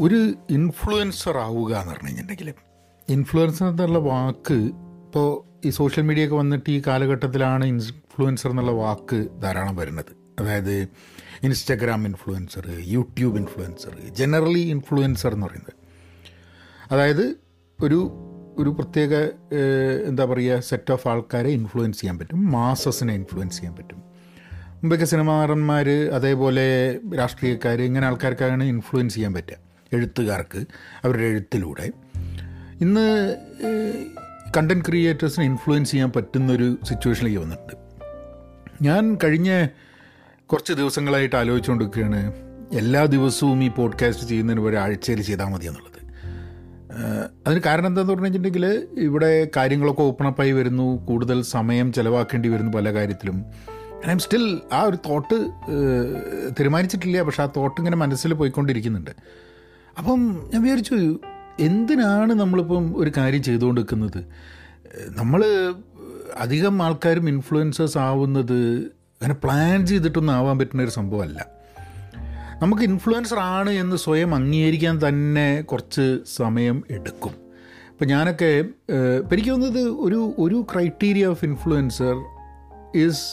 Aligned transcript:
ഒരു 0.00 0.34
ഇൻഫ്ലുവൻസർ 0.50 1.38
ആവുക 1.38 1.74
എന്ന് 1.74 1.92
പറഞ്ഞു 1.92 2.08
കഴിഞ്ഞിട്ടുണ്ടെങ്കിൽ 2.08 2.54
ഇൻഫ്ലുവൻസർ 3.08 3.66
എന്നുള്ള 3.68 3.98
വാക്ക് 3.98 4.54
ഇപ്പോൾ 4.54 5.28
ഈ 5.66 5.70
സോഷ്യൽ 5.70 6.04
മീഡിയ 6.04 6.24
ഒക്കെ 6.24 6.36
വന്നിട്ട് 6.36 6.70
ഈ 6.70 6.82
കാലഘട്ടത്തിലാണ് 6.86 7.64
ഇൻഫ്ലുവൻസർ 7.64 8.50
എന്നുള്ള 8.50 8.72
വാക്ക് 8.72 9.28
ധാരാളം 9.42 9.76
വരുന്നത്. 9.76 10.12
അതായത് 10.40 10.88
Instagram 11.42 12.04
influencer 12.04 12.64
YouTube 12.80 13.36
influencer 13.36 14.00
generally 14.10 14.58
influencer 14.58 15.32
എന്ന് 15.32 15.46
പറയുന്നത്. 15.46 15.74
അതായത് 16.92 17.36
ഒരു 17.82 18.00
ഒരു 18.58 18.70
പ്രത്യേക 18.70 19.14
എന്താ 20.08 20.24
പറയുക 20.24 20.60
സെറ്റ് 20.60 20.92
ഓഫ് 20.92 21.08
ആൾക്കാരെ 21.08 21.48
ഇൻഫ്ലുവൻസ് 21.48 22.00
ചെയ്യാൻ 22.00 22.18
പറ്റും 22.18 22.50
മാസസിനെ 22.50 23.14
ഇൻഫ്ലുവൻസ് 23.14 23.56
ചെയ്യാൻ 23.56 23.76
പറ്റും. 23.76 24.02
മുമ്പൊക്കെ 24.74 25.04
സിനിമാറന്മാർ 25.04 25.88
അതേപോലെ 25.90 26.66
രാഷ്ട്രീയക്കാർ 27.18 27.82
ഇങ്ങനെ 27.82 28.06
ആൾക്കാർക്കാണ് 28.06 28.64
ഇൻഫ്ലുവൻസ് 28.64 29.14
ചെയ്യാൻ 29.14 29.34
പറ്റുക. 29.34 29.66
എഴുത്തുകാർക്ക് 29.92 30.58
അവരുടെ 31.04 31.24
എഴുത്തിലൂടെ. 31.24 31.90
ഇന്ന് 32.80 33.36
കണ്ടന്റ് 34.56 34.84
ക്രിയേറ്റേഴ്സിനെ 34.84 35.46
ഇൻഫ്ലുവൻസ് 35.46 35.90
ചെയ്യാൻ 35.90 36.12
പറ്റുന്നൊരു 36.16 36.78
സിറ്റുവേഷനിലേക്ക് 36.84 37.40
വന്നിട്ടുണ്ട്. 37.40 37.74
ഞാൻ 38.82 39.18
കഴിഞ്ഞ 39.24 39.66
കുറച്ച് 40.46 40.72
ദിവസങ്ങളായിട്ട് 40.72 41.36
ആലോചിച്ചുകൊണ്ടിരിക്കുകയാണ്. 41.36 42.32
എല്ലാ 42.72 43.04
ദിവസവും 43.04 43.64
ഈ 43.64 43.68
പോഡ്കാസ്റ്റ് 43.68 44.26
ചെയ്യുന്നതിന് 44.26 44.62
ഒരു 44.62 44.76
ആഴ്ചയിൽ 44.76 45.22
ചെയ്താൽ 45.22 45.44
മതി 45.44 45.66
എന്നുള്ളത്. 45.66 45.96
അതിന് 47.46 47.60
കാരണം 47.60 47.86
എന്താണെന്ന് 47.86 48.12
പറഞ്ഞു 48.12 48.28
വെച്ചിട്ടുണ്ടെങ്കിൽ 48.28 48.88
ഇവിടെ 48.98 49.48
കാര്യങ്ങളൊക്കെ 49.56 50.02
ഓപ്പൺ 50.02 50.26
അപ്പായി 50.26 50.52
വരുന്നു. 50.52 51.06
കൂടുതൽ 51.06 51.42
സമയം 51.42 51.92
ചിലവാക്കേണ്ടി 51.92 52.48
വരുന്നു 52.48 52.72
പല 52.72 52.92
കാര്യത്തിലും. 52.92 53.44
ഐ 54.08 54.10
എം 54.10 54.18
സ്റ്റിൽ 54.18 54.60
ആ 54.72 54.82
ഒരു 54.82 54.96
തോട്ട് 54.96 55.50
തീരുമാനിച്ചിട്ടില്ല. 56.60 57.22
പക്ഷെ 57.22 57.42
ആ 57.42 57.48
തോട്ട് 57.56 57.80
ഇങ്ങനെ 57.80 57.96
മനസ്സിൽ 57.96 58.34
പോയിക്കൊണ്ടിരിക്കുന്നുണ്ട്. 58.34 59.10
അപ്പം 59.98 60.48
ഞാൻ 60.52 60.62
വിചാരിച്ചു 60.62 61.20
എന്തിനാണ് 61.60 62.32
നമ്മളിപ്പം 62.32 62.96
ഒരു 62.96 63.12
കാര്യം 63.16 63.42
ചെയ്തുകൊണ്ട് 63.42 63.80
നിൽക്കുന്നത് 63.80 64.26
നമ്മൾ 65.08 65.42
അധികം 66.36 66.82
ആൾക്കാരും 66.82 67.28
ഇൻഫ്ലുവൻസേഴ്സ് 67.28 67.98
ആവുന്നത് 67.98 68.76
അങ്ങനെ 69.20 69.34
പ്ലാൻ 69.34 69.86
ചെയ്തിട്ടൊന്നും 69.86 70.32
ആവാൻ 70.32 70.58
പറ്റുന്ന 70.58 70.82
ഒരു 70.82 70.90
സംഭവമല്ല. 70.90 71.46
നമുക്ക് 72.62 72.82
ഇൻഫ്ലുവൻസർ 72.82 73.38
ആണ് 73.38 73.70
എന്ന് 73.70 73.96
സ്വയം 73.96 74.34
അംഗീകരിക്കാൻ 74.34 75.08
തന്നെ 75.08 75.60
കുറച്ച് 75.60 76.18
സമയം 76.36 76.84
എടുക്കും. 76.90 77.34
ഇപ്പം 77.90 78.06
ഞാനൊക്കെ 78.06 78.64
എനിക്ക് 79.32 79.50
തോന്നുന്നത് 79.50 79.82
ഒരു 79.88 80.34
ഒരു 80.38 80.66
criteria 80.72 81.26
of 81.26 81.44
influencer 81.44 82.14
is 82.96 83.24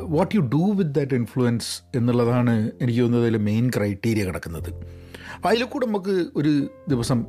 what 0.00 0.34
you 0.34 0.40
do 0.40 0.72
with 0.72 0.90
that 0.90 1.14
influence 1.14 1.82
എന്നുള്ളതാണ് 1.96 2.70
എനിക്ക് 2.80 3.00
തോന്നുന്നത് 3.00 3.28
അതിൽ 3.28 3.42
മെയിൻ 3.42 3.70
ക്രൈറ്റീരിയ 3.76 4.24
കിടക്കുന്നത്. 4.24 5.03
അപ്പോൾ 5.44 5.54
അതിൽ 5.54 5.64
കൂടെ 5.64 5.86
നമുക്ക് 5.86 6.26
ഒരു 6.36 6.70
ദിവസം 6.88 7.26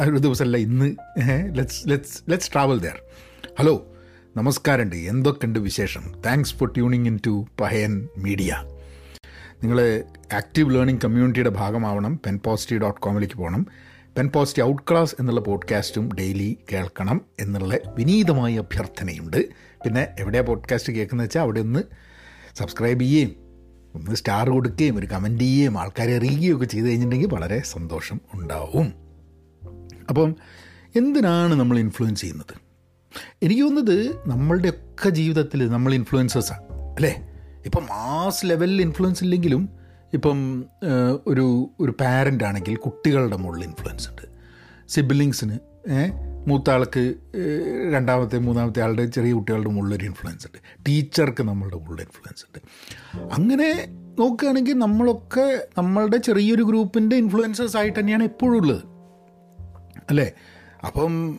ഒരു 0.00 0.18
ദിവസമല്ല 0.18 0.56
ഇന്ന് 0.56 0.96
let's 1.54 1.88
let's 1.88 2.30
let's 2.30 2.52
travel 2.52 2.80
there 2.80 3.00
hello 3.58 3.94
നമസ്കാരമുണ്ട് 4.36 4.96
എന്തൊക്കെയുണ്ട് 4.96 5.58
വിശേഷം? 5.58 6.22
Thanks 6.26 6.54
for 6.54 6.72
tuning 6.72 7.06
in 7.06 7.20
to 7.26 7.46
Pahayan 7.60 8.08
media 8.18 8.64
നിങ്ങൾ 9.62 10.04
ആക്റ്റീവ് 10.32 10.74
ലേണിംഗ് 10.74 11.00
കമ്മ്യൂണിറ്റിയുടെ 11.00 11.48
ഭാഗമാവണം. 11.48 12.20
പെൻ 12.26 12.38
പോസിറ്റീവ് 12.38 12.80
ഡോട്ട് 12.80 13.00
കോമിലേക്ക് 13.00 13.34
പോകണം 13.34 13.66
പെൻ 14.18 14.28
പോസിറ്റീവ് 14.28 14.68
ഔട്ട് 14.68 14.82
ക്ലാസ് 14.90 15.16
എന്നുള്ള 15.20 15.40
പോഡ്കാസ്റ്റും 15.40 16.12
ഡെയിലി 16.12 16.58
കേൾക്കണം 16.72 17.20
എന്നുള്ള 17.40 17.78
വിനീതമായ 17.94 18.58
അഭ്യർത്ഥനയുണ്ട്. 18.58 19.48
പിന്നെ 19.54 20.08
എവിടെയാണ് 20.18 20.46
പോഡ്കാസ്റ്റ് 20.46 20.92
കേൾക്കുന്നത് 20.92 21.26
വെച്ചാൽ 21.26 21.40
അവിടെ 21.40 21.60
ഒന്ന് 21.60 21.80
സബ്സ്ക്രൈബ് 22.56 23.00
ചെയ്യുകയും 23.00 23.45
ഒന്ന് 23.96 24.16
സ്റ്റാർ 24.16 24.50
കൊടുക്കുകയും 24.50 24.98
ഒരു 24.98 25.06
കമന്റ് 25.06 25.44
ചെയ്യുകയും 25.44 25.78
ആൾക്കാരെ 25.78 26.16
അറിയുകയും 26.16 26.56
ഒക്കെ 26.56 26.64
ചെയ്ത് 26.64 26.86
കഴിഞ്ഞിട്ടുണ്ടെങ്കിൽ 26.86 27.34
വളരെ 27.34 27.62
സന്തോഷം 27.64 28.20
ഉണ്ടാവും. 28.34 28.88
അപ്പം 30.08 30.36
എന്തിനാണ് 30.96 31.54
നമ്മൾ 31.54 31.78
ഇൻഫ്ലുവൻസ് 31.78 32.20
ചെയ്യുന്നത്? 32.20 32.54
എനിക്ക് 33.42 33.62
തോന്നുന്നത് 33.62 33.98
നമ്മളുടെയൊക്കെ 34.26 35.08
ജീവിതത്തിൽ 35.08 35.68
നമ്മൾ 35.68 35.94
ഇൻഫ്ലുവൻസേഴ്സാണ് 35.94 36.62
അല്ലേ? 36.94 37.12
ഇപ്പം 37.64 37.82
മാസ് 37.82 38.46
ലെവലിൽ 38.46 38.80
ഇൻഫ്ലുവൻസ് 38.80 39.22
ഇല്ലെങ്കിലും 39.24 39.62
ഇപ്പം 40.12 40.38
ഒരു 41.26 41.46
ഒരു 41.80 41.92
പാരന്റ് 42.00 42.44
ആണെങ്കിൽ 42.44 42.76
കുട്ടികളുടെ 42.76 43.36
മുകളിൽ 43.36 43.64
ഇൻഫ്ലുവൻസ് 43.64 44.08
ഉണ്ട്. 44.08 44.24
സിബിലിങ്സിന് 44.88 45.56
മൂത്ത 46.46 46.70
ആൾക്ക് 46.70 47.14
രണ്ടാമത്തെ 47.92 48.38
മൂന്നാമത്തെ 48.38 48.82
ആളുടെ 48.82 49.06
ചെറിയ 49.06 49.32
കുട്ടികളുടെ 49.32 49.70
മുകളിലൊരു 49.70 50.04
ഇൻഫ്ലുവൻസ് 50.04 50.46
ഉണ്ട്. 50.46 50.58
ടീച്ചർക്ക് 50.88 51.42
നമ്മളുടെ 51.42 51.76
മുകളിൽ 51.76 52.00
ഇൻഫ്ലുവൻസ് 52.00 52.44
ഉണ്ട്. 52.44 52.60
അങ്ങനെ 53.34 53.88
നോക്കുകയാണെങ്കിൽ 54.18 54.74
നമ്മളൊക്കെ 54.74 55.68
നമ്മളുടെ 55.78 56.16
ചെറിയൊരു 56.16 56.62
ഗ്രൂപ്പിന്റെ 56.62 57.16
ഇൻഫ്ലുവൻസേഴ്സ് 57.16 57.76
ആയിട്ട് 57.76 58.00
തന്നെയാണ് 58.00 58.22
എപ്പോഴും 58.22 58.60
ഉള്ളത്. 58.60 58.82
അല്ലേ? 60.10 60.32
അപ്പം 60.86 61.38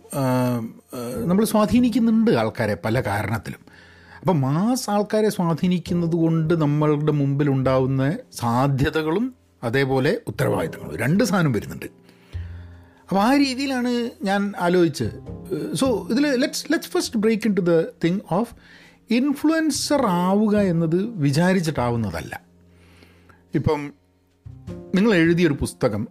നമ്മൾ 1.25 1.45
സ്വാധീനിക്കുന്നുണ്ട് 1.45 2.31
ആൾക്കാരെ 2.31 2.77
പല 2.85 3.01
കാരണത്തിലും. 3.01 3.59
അപ്പം 4.19 4.41
മാസ് 4.41 4.89
ആൾക്കാരെ 4.89 5.29
സ്വാധീനിക്കുന്നത് 5.29 6.15
കൊണ്ട് 6.15 6.61
നമ്മളുടെ 6.61 7.11
മുമ്പിൽ 7.11 7.49
ഉണ്ടാവുന്ന 7.49 8.17
സാധ്യതകളും 8.33 9.35
അതേപോലെ 9.63 10.21
ഉത്തരവാദിത്തങ്ങളും. 10.27 10.97
രണ്ട് 10.97 11.23
സാധനം 11.23 11.51
വരുന്നുണ്ട്. 11.51 12.06
അപ്പോൾ 13.07 13.21
ആ 13.21 13.35
രീതിയിലാണ് 13.35 13.91
ഞാൻ 14.23 14.53
ആലോചിച്ച് 14.59 15.07
സോ 15.75 16.07
ഇതിൽ 16.11 16.25
let's 16.41 16.65
let's 16.71 16.89
first 16.89 17.19
break 17.19 17.47
into 17.53 17.61
the 17.61 17.73
thing 18.03 18.19
of 18.31 18.53
influencer 19.09 20.05
ആവുക 20.05 20.55
എന്നത് 20.57 20.99
വിചാരിച്ചിട്ടാവുന്നതല്ല. 21.25 22.41
ഇപ്പം 23.55 23.81
നിങ്ങൾ 24.95 25.13
എഴുതിയൊരു 25.15 25.53
പുസ്തകം 25.53 26.07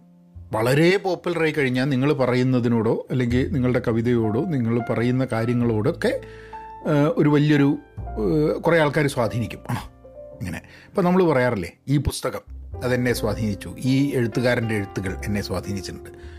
വളരെ 0.51 0.97
പോപ്പുലറായി 0.97 1.51
കഴിഞ്ഞാൽ 1.51 1.87
നിങ്ങൾ 1.89 2.13
പറയുന്നതിനോടോ 2.13 3.07
അല്ലെങ്കിൽ 3.11 3.51
നിങ്ങളുടെ 3.53 3.81
കവിതയോടോ 3.87 4.41
നിങ്ങൾ 4.45 4.79
പറയുന്ന 4.89 5.27
കാര്യങ്ങളോടൊക്കെ 5.31 6.21
ഒരു 7.17 7.29
വലിയൊരു 7.29 7.77
കുറേ 8.65 8.79
ആൾക്കാർ 8.79 9.07
സ്വാധീനിക്കും. 9.07 9.59
ആ 9.69 9.75
ഇങ്ങനെ. 10.39 10.61
ഇപ്പം 10.89 11.03
നമ്മൾ 11.03 11.23
പറയാറില്ലേ 11.23 11.71
ഈ 11.87 11.97
പുസ്തകം 11.97 12.43
അതെന്നെ 12.83 13.13
സ്വാധീനിച്ചു 13.13 13.69
ഈ 13.91 14.11
എഴുത്തുകാരന്റെ 14.15 14.75
എഴുത്തുകൾ 14.75 15.13
എന്നെ 15.25 15.41
സ്വാധീനിച്ചിട്ടുണ്ട്. 15.41 16.36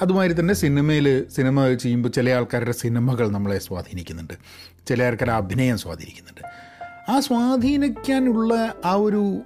അതുമാതിരി 0.00 0.40
തന്നെ 0.40 0.54
സിനിമയിൽ 0.54 1.28
സിനിമ 1.28 1.74
ചെയ്യുമ്പോൾ 1.74 2.08
ചില 2.08 2.30
ആൾക്കാരുടെ 2.30 2.72
സിനിമകൾ 2.72 3.28
നമ്മളെ 3.28 3.58
സ്വാധീനിക്കുന്നുണ്ട്. 3.58 4.34
ചില 4.86 5.02
ആൾക്കാരുടെ 5.02 5.36
അഭിനയം 5.36 5.78
സ്വാധീനിക്കുന്നുണ്ട്. 5.78 6.40
ആ 7.10 7.20
സ്വാധീനിക്കാനുള്ള 7.20 8.74
ആ 8.84 8.92
ഒരു 8.92 9.38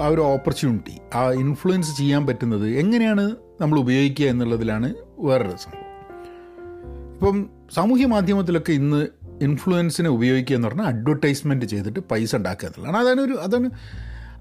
ആ 0.00 0.06
ഒരു 0.06 0.20
ഓപ്പർച്യൂണിറ്റി 0.20 1.16
ആ 1.16 1.30
ഇൻഫ്ലുവൻസ് 1.30 1.96
ചെയ്യാൻ 1.96 2.26
പറ്റുന്നത് 2.26 2.68
എങ്ങനെയാണ് 2.68 3.36
നമ്മൾ 3.60 3.78
ഉപയോഗിക്കുക 3.78 4.26
എന്നുള്ളതിലാണ് 4.26 4.94
വേറൊരു 5.18 5.56
സംഭവം. 5.56 5.84
ഇപ്പം 7.14 7.50
സാമൂഹ്യ 7.74 8.06
മാധ്യമത്തിലൊക്കെ 8.06 8.72
ഇന്ന് 8.72 9.06
ഇൻഫ്ലുവൻസിനെ 9.40 10.08
ഉപയോഗിക്കുക 10.08 10.56
എന്ന് 10.56 10.68
പറഞ്ഞാൽ 10.68 10.86
അഡ്വർടൈസ്മെന്റ് 10.86 11.66
ചെയ്തിട്ട് 11.66 12.00
പൈസ 12.00 12.36
ഉണ്ടാക്കുക 12.36 12.68
എന്നുള്ളതാണ്. 12.68 13.04
അതാണ് 13.04 13.20
ഒരു 13.20 13.32
അതാണ് 13.32 13.70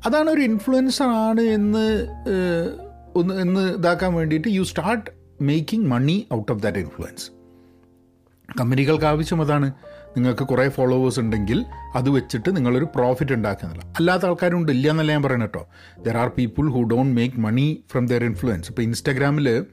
അതാണ് 0.05 0.29
ഒരു 0.29 0.41
ഇൻഫ്ലുവൻസർ 0.41 1.05
ആണ് 1.05 1.41
എന്ന് 1.41 2.07
ഒന്ന് 3.15 3.33
എന്ന് 3.33 3.73
ഇതാക്കാൻ 3.73 4.13
വേണ്ടിയിട്ട് 4.13 4.47
you 4.47 4.63
start 4.63 5.22
making 5.43 5.87
money 5.87 6.27
out 6.33 6.51
of 6.51 6.63
that 6.63 6.77
influence. 6.77 7.31
കമ്പനികൾക്ക് 8.59 9.05
ആവശ്യം 9.05 9.41
അതാണ്. 9.41 9.71
നിങ്ങൾക്ക് 10.17 10.43
കുറേ 10.43 10.69
ഫോളോവേഴ്സ് 10.69 11.19
ഉണ്ടെങ്കിൽ 11.19 11.65
അത് 11.95 12.09
വെച്ചിട്ട് 12.09 12.55
നിങ്ങളൊരു 12.55 12.85
പ്രോഫിറ്റ് 12.85 13.31
ഉണ്ടാക്കുന്നില്ല. 13.31 13.85
അല്ലാത്ത 13.85 14.25
ആൾക്കാരുണ്ട്. 14.25 14.71
ഇല്ല 14.71 14.89
എന്നല്ല 14.89 15.11
ഞാൻ 15.11 15.23
പറയുന്നത് 15.23 15.49
കേട്ടോ. 15.49 15.67
There 16.03 16.17
are 16.17 16.27
people 16.27 16.69
who 16.69 16.81
don't 16.81 17.15
make 17.15 17.39
money 17.39 17.83
from 17.91 18.07
their 18.07 18.23
influence 18.23 18.69
ഇപ്പോൾ 18.69 18.81
ഇൻസ്റ്റാഗ്രാമിൽ 18.81 19.65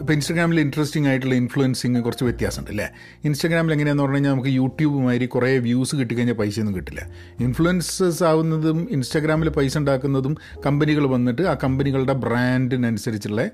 ഇപ്പോൾ 0.00 0.12
ഇൻസ്റ്റാഗ്രാമിൽ 0.12 0.60
ഇൻട്രസ്റ്റിംഗ് 0.60 1.08
ആയിട്ടുള്ള 1.08 1.34
ഇൻഫ്ലുവൻസിങ് 1.34 2.04
കുറച്ച് 2.04 2.24
വ്യത്യാസമുണ്ട് 2.24 2.70
അല്ലേ? 2.70 2.88
ഇൻസ്റ്റാഗ്രാമിൽ 3.24 3.72
എങ്ങനെയാണെന്ന് 3.72 4.02
പറഞ്ഞു 4.02 4.16
കഴിഞ്ഞാൽ 4.16 4.30
നമുക്ക് 4.30 4.48
യൂട്യൂബ് 4.48 4.94
മാതിരി 4.94 5.26
കുറേ 5.26 5.58
വ്യൂസ് 5.58 5.96
കിട്ടിക്കഴിഞ്ഞാൽ 5.96 6.36
പൈസയൊന്നും 6.36 6.76
കിട്ടില്ല. 6.76 7.08
ഇൻഫ്ലുവൻസസ് 7.40 8.24
ആവുന്നതും 8.24 8.88
ഇൻസ്റ്റാഗ്രാമിൽ 8.90 9.48
പൈസ 9.48 9.78
ഉണ്ടാക്കുന്നതും 9.78 10.36
കമ്പനികൾ 10.66 11.06
വന്നിട്ട് 11.06 11.42
ആ 11.42 11.56
കമ്പനികളുടെ 11.64 12.12
ബ്രാൻഡിനനുസരിച്ചുള്ള 12.12 13.50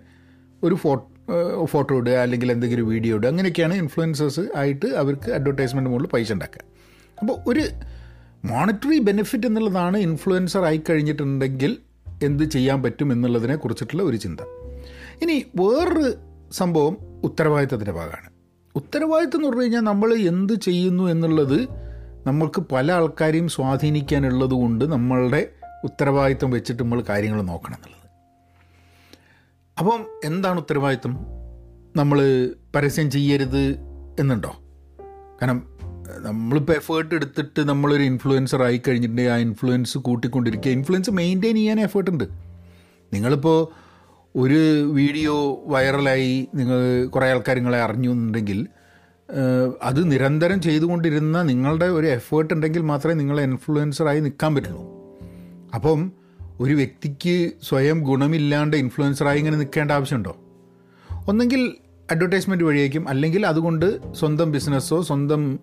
ഒരു 0.64 0.74
ഫോട്ടോ 0.74 1.10
ഫോട്ടോ 1.64 1.96
ഇടുക 1.96 2.12
അല്ലെങ്കിൽ 2.12 2.52
എന്തെങ്കിലും 2.52 2.88
വീഡിയോ 2.88 3.16
ഇടുക 3.16 3.28
അങ്ങനെയൊക്കെയാണ് 3.28 3.74
ഇൻഫ്ലുവൻസേഴ്സ് 3.74 4.40
ആയിട്ട് 4.56 4.86
അവർക്ക് 4.86 5.30
അഡ്വർടൈസ്മെന്റ് 5.30 5.90
മുകളിൽ 5.90 6.06
പൈസ 6.06 6.32
ഉണ്ടാക്കുക. 6.32 6.60
അപ്പോൾ 7.20 7.36
ഒരു 7.46 7.62
മോണിറ്ററി 8.44 8.98
ബെനിഫിറ്റ് 8.98 9.46
എന്നുള്ളതാണ് 9.46 9.98
ഇൻഫ്ലുവൻസർ 9.98 10.64
ആയി 10.64 10.80
കഴിഞ്ഞിട്ടുണ്ടെങ്കിൽ 10.90 11.76
എന്ത് 12.22 12.44
ചെയ്യാൻ 12.44 12.82
പറ്റും 12.82 13.12
എന്നുള്ളതിനെ 13.12 13.56
കുറിച്ചിട്ടുള്ള 13.56 14.02
ഒരു 14.02 14.16
ചിന്ത. 14.16 14.40
ഇനി 15.22 15.46
വേറൊരു 15.56 16.14
സംഭവം 16.52 16.96
ഉത്തരവാദിത്തത്തിന്റെ 17.24 17.92
ഭാഗമാണ്. 17.92 18.30
ഉത്തരവാദിത്തം 18.76 19.38
എന്ന് 19.38 19.48
പറഞ്ഞു 19.48 19.62
കഴിഞ്ഞാൽ 19.62 19.80
നമ്മൾ 19.80 20.14
എന്ത് 20.14 20.52
ചെയ്യുന്നു 20.52 21.04
എന്നുള്ളത് 21.04 21.68
നമ്മൾക്ക് 22.26 22.62
പല 22.72 22.92
ആൾക്കാരെയും 22.92 23.48
സ്വാധീനിക്കാനുള്ളത് 23.48 24.50
കൊണ്ട് 24.50 24.84
നമ്മളുടെ 24.92 25.48
ഉത്തരവാദിത്തം 25.84 26.50
വെച്ചിട്ട് 26.50 26.82
നമ്മൾ 26.82 27.00
കാര്യങ്ങൾ 27.08 27.42
നോക്കണം 27.42 27.74
എന്നുള്ളത്. 27.74 28.03
അപ്പം 29.78 30.06
എന്താണ് 30.24 30.58
ഉത്തരവാദിത്വം? 30.58 31.18
നമ്മൾ 31.96 32.50
പരസ്യം 32.76 33.10
ചെയ്യരുത് 33.10 33.76
എന്നുണ്ടോ? 34.20 34.56
കാരണം 35.42 35.66
നമ്മളിപ്പോൾ 36.18 36.72
എഫേർട്ട് 36.72 37.14
എടുത്തിട്ട് 37.14 37.68
നമ്മളൊരു 37.68 38.02
ഇൻഫ്ലുവൻസർ 38.02 38.62
ആയി 38.62 38.82
കഴിഞ്ഞിട്ടുണ്ടെങ്കിൽ 38.88 39.30
ആ 39.30 39.36
ഇൻഫ്ലുവൻസ് 39.36 39.98
കൂട്ടിക്കൊണ്ടിരിക്കുക. 39.98 40.70
ഇൻഫ്ലുവൻസ് 40.70 41.10
മെയിന്റെയിൻ 41.10 41.56
ചെയ്യാൻ 41.56 41.80
എഫേർട്ട് 41.80 42.10
ഉണ്ട്. 42.10 42.24
നിങ്ങളിപ്പോൾ 43.12 43.68
ഒരു 44.36 44.82
വീഡിയോ 44.90 45.62
വൈറലായി 45.66 46.48
നിങ്ങൾ 46.54 47.06
കുറേ 47.06 47.30
ആൾക്കാർ 47.30 47.56
നിങ്ങളെ 47.56 47.80
അറിഞ്ഞു 47.80 48.10
എന്നുണ്ടെങ്കിൽ 48.10 48.66
അത് 49.82 50.12
നിരന്തരം 50.12 50.60
ചെയ്തുകൊണ്ടിരുന്ന 50.60 51.42
നിങ്ങളുടെ 51.42 51.86
ഒരു 51.86 52.06
എഫേർട്ട് 52.06 52.54
ഉണ്ടെങ്കിൽ 52.54 52.82
മാത്രമേ 52.82 53.14
നിങ്ങളെ 53.14 53.42
ഇൻഫ്ലുവൻസറായി 53.42 54.20
നിൽക്കാൻ 54.20 54.54
പറ്റുള്ളൂ. 54.54 54.82
അപ്പം 55.74 56.12
ഒരു 56.60 56.74
വ്യക്തിക്ക് 56.74 57.52
സ്വയം 57.62 58.02
ഗുണമില്ലാണ്ട് 58.02 58.76
ഇൻഫ്ലുവൻസറായി 58.76 59.38
ഇങ്ങനെ 59.38 59.56
നിൽക്കേണ്ട 59.56 59.90
ആവശ്യമുണ്ടോ? 59.90 60.36
ഒന്നെങ്കിൽ 61.28 61.72
അഡ്വർടൈസ്മെന്റ് 62.10 62.64
വഴിയായിരിക്കും. 62.64 63.08
അല്ലെങ്കിൽ 63.08 63.46
അതുകൊണ്ട് 63.46 64.14
സ്വന്തം 64.14 64.52
ബിസിനസ്സോ 64.52 65.02
സ്വന്തം 65.02 65.58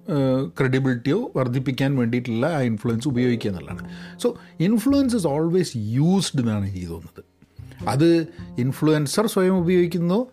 ക്രെഡിബിലിറ്റിയോ 0.60 1.32
വർദ്ധിപ്പിക്കാൻ 1.36 1.98
വേണ്ടിയിട്ടുള്ള 1.98 2.48
ആ 2.48 2.60
ഇൻഫ്ലുവൻസ് 2.60 3.08
ഉപയോഗിക്കുക 3.08 3.52
എന്നുള്ളതാണ്. 3.52 3.90
So 4.20 4.38
influence 4.60 5.16
is 5.16 5.28
always 5.28 5.72
used 5.76 6.42
എന്നാണ് 6.42 6.70
എനിക്ക് 6.70 6.88
തോന്നുന്നത്. 6.88 7.24
അത് 7.90 8.28
ഇൻഫ്ലുവൻസർ 8.60 9.28
സ്വയം 9.28 9.58
ഉപയോഗിക്കുന്നു 9.58 10.28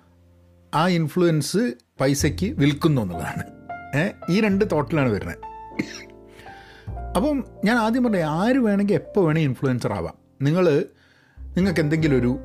ആ 0.75 0.88
ഇൻഫ്ലുവൻസ് 0.88 1.72
പൈസയ്ക്ക് 2.00 2.46
വിൽക്കുന്നു 2.46 3.02
എന്നുള്ളതാണ്. 3.02 3.43
ഈ 4.31 4.40
രണ്ട് 4.40 4.64
തോട്ടിലാണ് 4.72 5.12
വരുന്നത്. 5.12 5.37
അപ്പം 7.16 7.44
ഞാൻ 7.64 7.76
ആദ്യം 7.76 8.04
പറഞ്ഞത് 8.04 8.22
ആര് 8.22 8.56
വേണമെങ്കിൽ 8.56 8.94
എപ്പോൾ 8.94 9.26
വേണമെങ്കിൽ 9.26 9.49
ഇൻഫ്ലുവൻസർ 9.49 9.93
ആവാം. 9.93 10.27
നിങ്ങൾ 10.43 10.85
നിങ്ങൾക്ക് 11.56 11.81
എന്തെങ്കിലും 11.81 12.17
ഒരു 12.19 12.38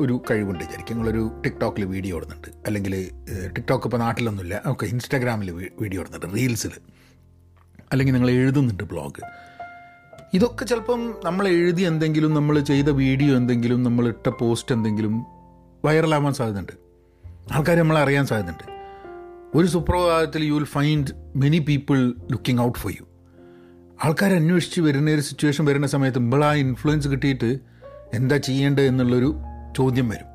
ഒരു 0.00 0.22
കഴിവുണ്ട്. 0.30 0.64
വിചാരിക്കും 0.64 0.96
നിങ്ങളൊരു 0.96 1.42
ടിക്ടോക്കിൽ 1.44 1.84
വീഡിയോ 1.84 2.16
ഇടുന്നുണ്ട്. 2.16 2.48
അല്ലെങ്കിൽ 2.66 3.10
ടിക്ടോക്ക് 3.56 3.86
ഇപ്പോൾ 3.86 3.96
നാട്ടിലൊന്നുമില്ല. 3.96 4.62
ഓക്കെ 4.66 4.84
ഇൻസ്റ്റാഗ്രാമിൽ 4.86 5.50
വീഡിയോ 5.80 6.00
ഇടുന്നുണ്ട് 6.00 6.36
റീൽസിൽ 6.36 6.70
അല്ലെങ്കിൽ 7.92 8.14
നിങ്ങൾ 8.14 8.30
എഴുതുന്നുണ്ട് 8.30 8.82
ബ്ലോഗ്. 8.82 9.22
ഇതൊക്കെ 10.34 10.64
ചിലപ്പം 10.64 11.14
നമ്മൾ 11.24 11.48
എഴുതി 11.48 11.82
എന്തെങ്കിലും 11.82 12.34
നമ്മൾ 12.34 12.60
ചെയ്ത 12.60 12.88
വീഡിയോ 12.88 13.36
എന്തെങ്കിലും 13.36 13.82
നമ്മൾ 13.82 14.08
ഇട്ട 14.08 14.28
പോസ്റ്റ് 14.28 14.74
എന്തെങ്കിലും 14.74 15.14
വൈറലാവാൻ 15.84 16.34
സാധ്യതയുണ്ട്. 16.34 16.72
ആൾക്കാർ 17.52 17.76
നമ്മളെ 17.78 18.00
അറിയാൻ 18.00 18.26
സാധ്യതയുണ്ട്. 18.26 18.66
ഒരു 19.58 19.66
സുപ്രഭാതത്തിൽ 19.66 20.44
you 20.44 20.52
will 20.52 20.64
find 20.64 21.06
many 21.36 21.58
people 21.58 22.14
looking 22.30 22.60
out 22.62 22.78
for 22.78 22.92
you 23.00 23.06
ആൾക്കാർ 24.04 24.32
അന്വേഷിച്ച് 24.34 24.80
വരുന്ന 24.80 25.10
ഒരു 25.10 25.20
സിറ്റുവേഷൻ 25.20 25.64
വരുന്ന 25.64 25.86
സമയത്ത് 25.86 26.18
ഇപ്പോൾ 26.18 26.44
ആ 26.44 26.54
ഇൻഫ്ലുവൻസ് 26.54 27.08
കിട്ടിയിട്ട് 27.08 27.50
എന്താ 28.14 28.36
ചെയ്യേണ്ടത് 28.36 28.86
എന്നുള്ളൊരു 28.86 29.30
ചോദ്യം 29.76 30.08
വരും. 30.08 30.26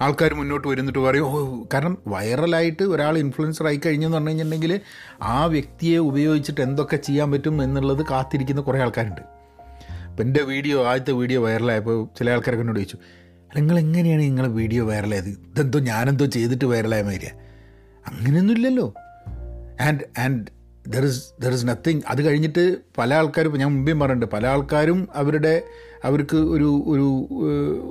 ആൾക്കാർ 0.00 0.34
മുന്നോട്ട് 0.34 0.68
വരുന്നിട്ട് 0.68 0.98
പറയും 0.98 1.26
ഓ 1.26 1.38
കാരണം 1.74 1.98
വൈറലായിട്ട് 2.06 2.82
ഒരാൾ 2.82 3.18
ഇൻഫ്ലുവൻസർ 3.18 3.66
ആയി 3.66 3.80
കഴിഞ്ഞെന്ന് 3.86 4.16
പറഞ്ഞു 4.16 4.28
കഴിഞ്ഞിട്ടുണ്ടെങ്കിൽ 4.28 4.80
ആ 5.22 5.46
വ്യക്തിയെ 5.46 5.98
ഉപയോഗിച്ചിട്ട് 5.98 6.60
എന്തൊക്കെ 6.60 6.96
ചെയ്യാൻ 6.96 7.32
പറ്റും 7.32 7.62
എന്നുള്ളത് 7.62 8.06
കാത്തിരിക്കുന്ന 8.10 8.60
കുറേ 8.60 8.80
ആൾക്കാരുണ്ട്. 8.80 9.20
അപ്പം 10.10 10.22
എന്റെ 10.22 10.42
വീഡിയോ 10.42 10.86
ആദ്യത്തെ 10.86 11.12
വീഡിയോ 11.12 11.40
വൈറലായപ്പോൾ 11.42 12.08
ചില 12.18 12.30
ആൾക്കാരൊക്കെ 12.30 12.62
എന്നോട് 12.62 12.78
ചോദിച്ചു 12.78 12.96
"അല്ല, 12.96 13.60
നിങ്ങൾ 13.60 13.78
എങ്ങനെയാണ് 13.78 14.22
നിങ്ങളെ 14.22 14.48
വീഡിയോ 14.48 14.84
വൈറലായത്? 14.84 15.28
ഇതെന്തോ 15.50 15.78
ഞാനെന്തോ 15.78 16.26
ചെയ്തിട്ട് 16.26 16.64
വൈറലായ 16.64 17.02
മാതിരിയാണ് 17.02 17.38
അങ്ങനെയൊന്നും 18.06 18.54
ഇല്ലല്ലോ 18.54 18.86
and 19.80 20.20
and 20.20 20.46
there 20.90 21.04
is 21.04 21.42
there 21.42 21.52
is 21.52 21.66
nothing 21.66 22.00
അത് 22.08 22.22
കഴിഞ്ഞിട്ട് 22.22 22.76
പല 22.98 23.14
ആൾക്കാരും 23.14 23.58
ഞാൻ 23.58 23.74
മുമ്പേ 23.74 23.92
പറഞ്ഞിട്ടുണ്ട് 23.92 24.26
പല 24.26 24.46
ആൾക്കാരും 24.46 25.08
അവരുടെ 25.14 25.62
അവർക്ക് 26.04 26.36
ഒരു 26.36 26.84
ഒരു 26.86 27.28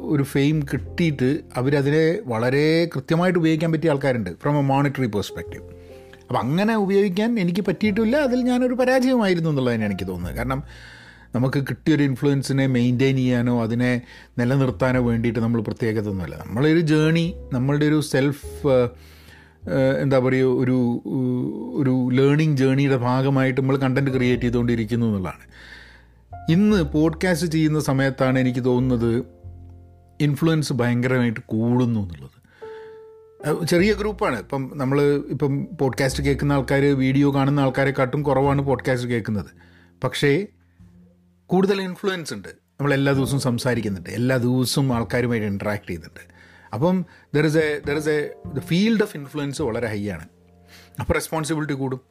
ഒരു 0.02 0.24
ഫെയിം 0.24 0.68
കിട്ടിയിട്ട് 0.74 1.40
അവരതിനെ 1.56 2.20
വളരെ 2.26 2.86
കൃത്യമായിട്ട് 2.96 3.40
ഉപയോഗിക്കാൻ 3.40 3.72
പറ്റിയ 3.72 3.90
ആൾക്കാരുണ്ട് 3.90 4.30
ഫ്രം 4.30 4.58
എ 4.58 4.62
മോണിറ്ററി 4.62 5.06
പെർസ്പെക്റ്റീവ് 5.06 5.64
അപ്പം 6.22 6.40
അങ്ങനെ 6.40 6.76
ഉപയോഗിക്കാൻ 6.76 7.40
എനിക്ക് 7.40 7.62
പറ്റിയിട്ടില്ല 7.62 8.16
അതിൽ 8.18 8.42
ഞാനൊരു 8.42 8.74
പരാജയമായിരുന്നു 8.74 9.50
എന്നുള്ളതാണ് 9.50 9.84
എനിക്ക് 9.86 10.08
തോന്നുന്നത്. 10.08 10.38
കാരണം 10.38 10.64
നമുക്ക് 11.36 11.60
കിട്ടിയൊരു 11.70 12.04
ഇൻഫ്ലുവൻസിനെ 12.04 12.68
മെയിന്റെയിൻ 12.68 13.16
ചെയ്യാനോ 13.16 13.64
അതിനെ 13.64 14.02
നിലനിർത്താനോ 14.40 15.02
വേണ്ടിയിട്ട് 15.02 15.40
നമ്മൾ 15.40 15.62
പ്രത്യേകതൊന്നുമല്ല. 15.62 16.36
നമ്മളൊരു 16.46 16.80
ജേണി 16.80 17.34
നമ്മളുടെ 17.54 17.86
ഒരു 17.86 18.02
സെൽഫ് 18.02 18.90
എന്താ 20.02 20.20
പറയുക 20.20 20.48
ഒരു 20.48 21.02
ഒരു 21.76 22.10
ലേണിംഗ് 22.16 22.58
ജേണിയുടെ 22.58 22.96
ഭാഗമായിട്ട് 22.96 23.62
നമ്മൾ 23.62 23.78
കണ്ടന്റ് 23.78 24.12
ക്രിയേറ്റ് 24.12 24.44
ചെയ്തുകൊണ്ടിരിക്കുന്നു 24.44 25.06
എന്നുള്ളതാണ്. 25.06 25.50
ഇന്ന് 26.52 26.84
പോഡ്കാസ്റ്റ് 26.84 27.48
ചെയ്യുന്ന 27.48 27.80
സമയത്താണ് 27.80 28.40
എനിക്ക് 28.40 28.66
തോന്നുന്നത് 28.66 29.26
ഇൻഫ്ലുവൻസ് 30.22 30.74
ഭയങ്കരമായിട്ട് 30.74 31.40
കൂടുന്നു 31.46 32.00
എന്നുള്ളത്. 32.00 32.40
ചെറിയ 33.68 33.94
ഗ്രൂപ്പാണ്. 33.94 34.40
ഇപ്പം 34.40 34.72
നമ്മൾ 34.76 35.02
ഇപ്പം 35.02 35.68
പോഡ്കാസ്റ്റ് 35.82 36.24
കേൾക്കുന്ന 36.24 36.54
ആൾക്കാർ 36.54 36.82
വീഡിയോ 36.82 37.36
കാണുന്ന 37.36 37.60
ആൾക്കാരെക്കാട്ടും 37.60 38.24
കുറവാണ് 38.24 38.62
പോഡ്കാസ്റ്റ് 38.62 39.10
കേൾക്കുന്നത്. 39.10 39.52
പക്ഷേ 40.04 40.48
കൂടുതൽ 41.46 41.82
ഇൻഫ്ലുവൻസ് 41.82 42.34
ഉണ്ട്. 42.34 42.48
നമ്മൾ 42.48 42.94
എല്ലാ 42.94 43.14
ദിവസവും 43.14 43.42
സംസാരിക്കുന്നുണ്ട്. 43.42 44.10
എല്ലാ 44.10 44.38
ദിവസവും 44.38 44.94
ആൾക്കാരുമായിട്ട് 44.94 45.48
ഇൻട്രാക്ട് 45.48 45.88
ചെയ്യുന്നുണ്ട്. 45.88 46.39
അപ്പം 46.74 47.06
there 47.36 47.46
is 47.46 47.58
a 47.58 47.82
there 47.88 47.98
is 47.98 48.10
a 48.10 48.34
the 48.56 48.60
field 48.60 49.04
of 49.04 49.18
influence 49.18 49.62
വളരെ 49.62 49.88
ഹൈ 49.88 50.10
ആണ്. 50.10 50.28
അപ്പോൾ 51.00 51.14
റെസ്പോൺസിബിലിറ്റി 51.14 51.74
കൂടും. 51.74 52.02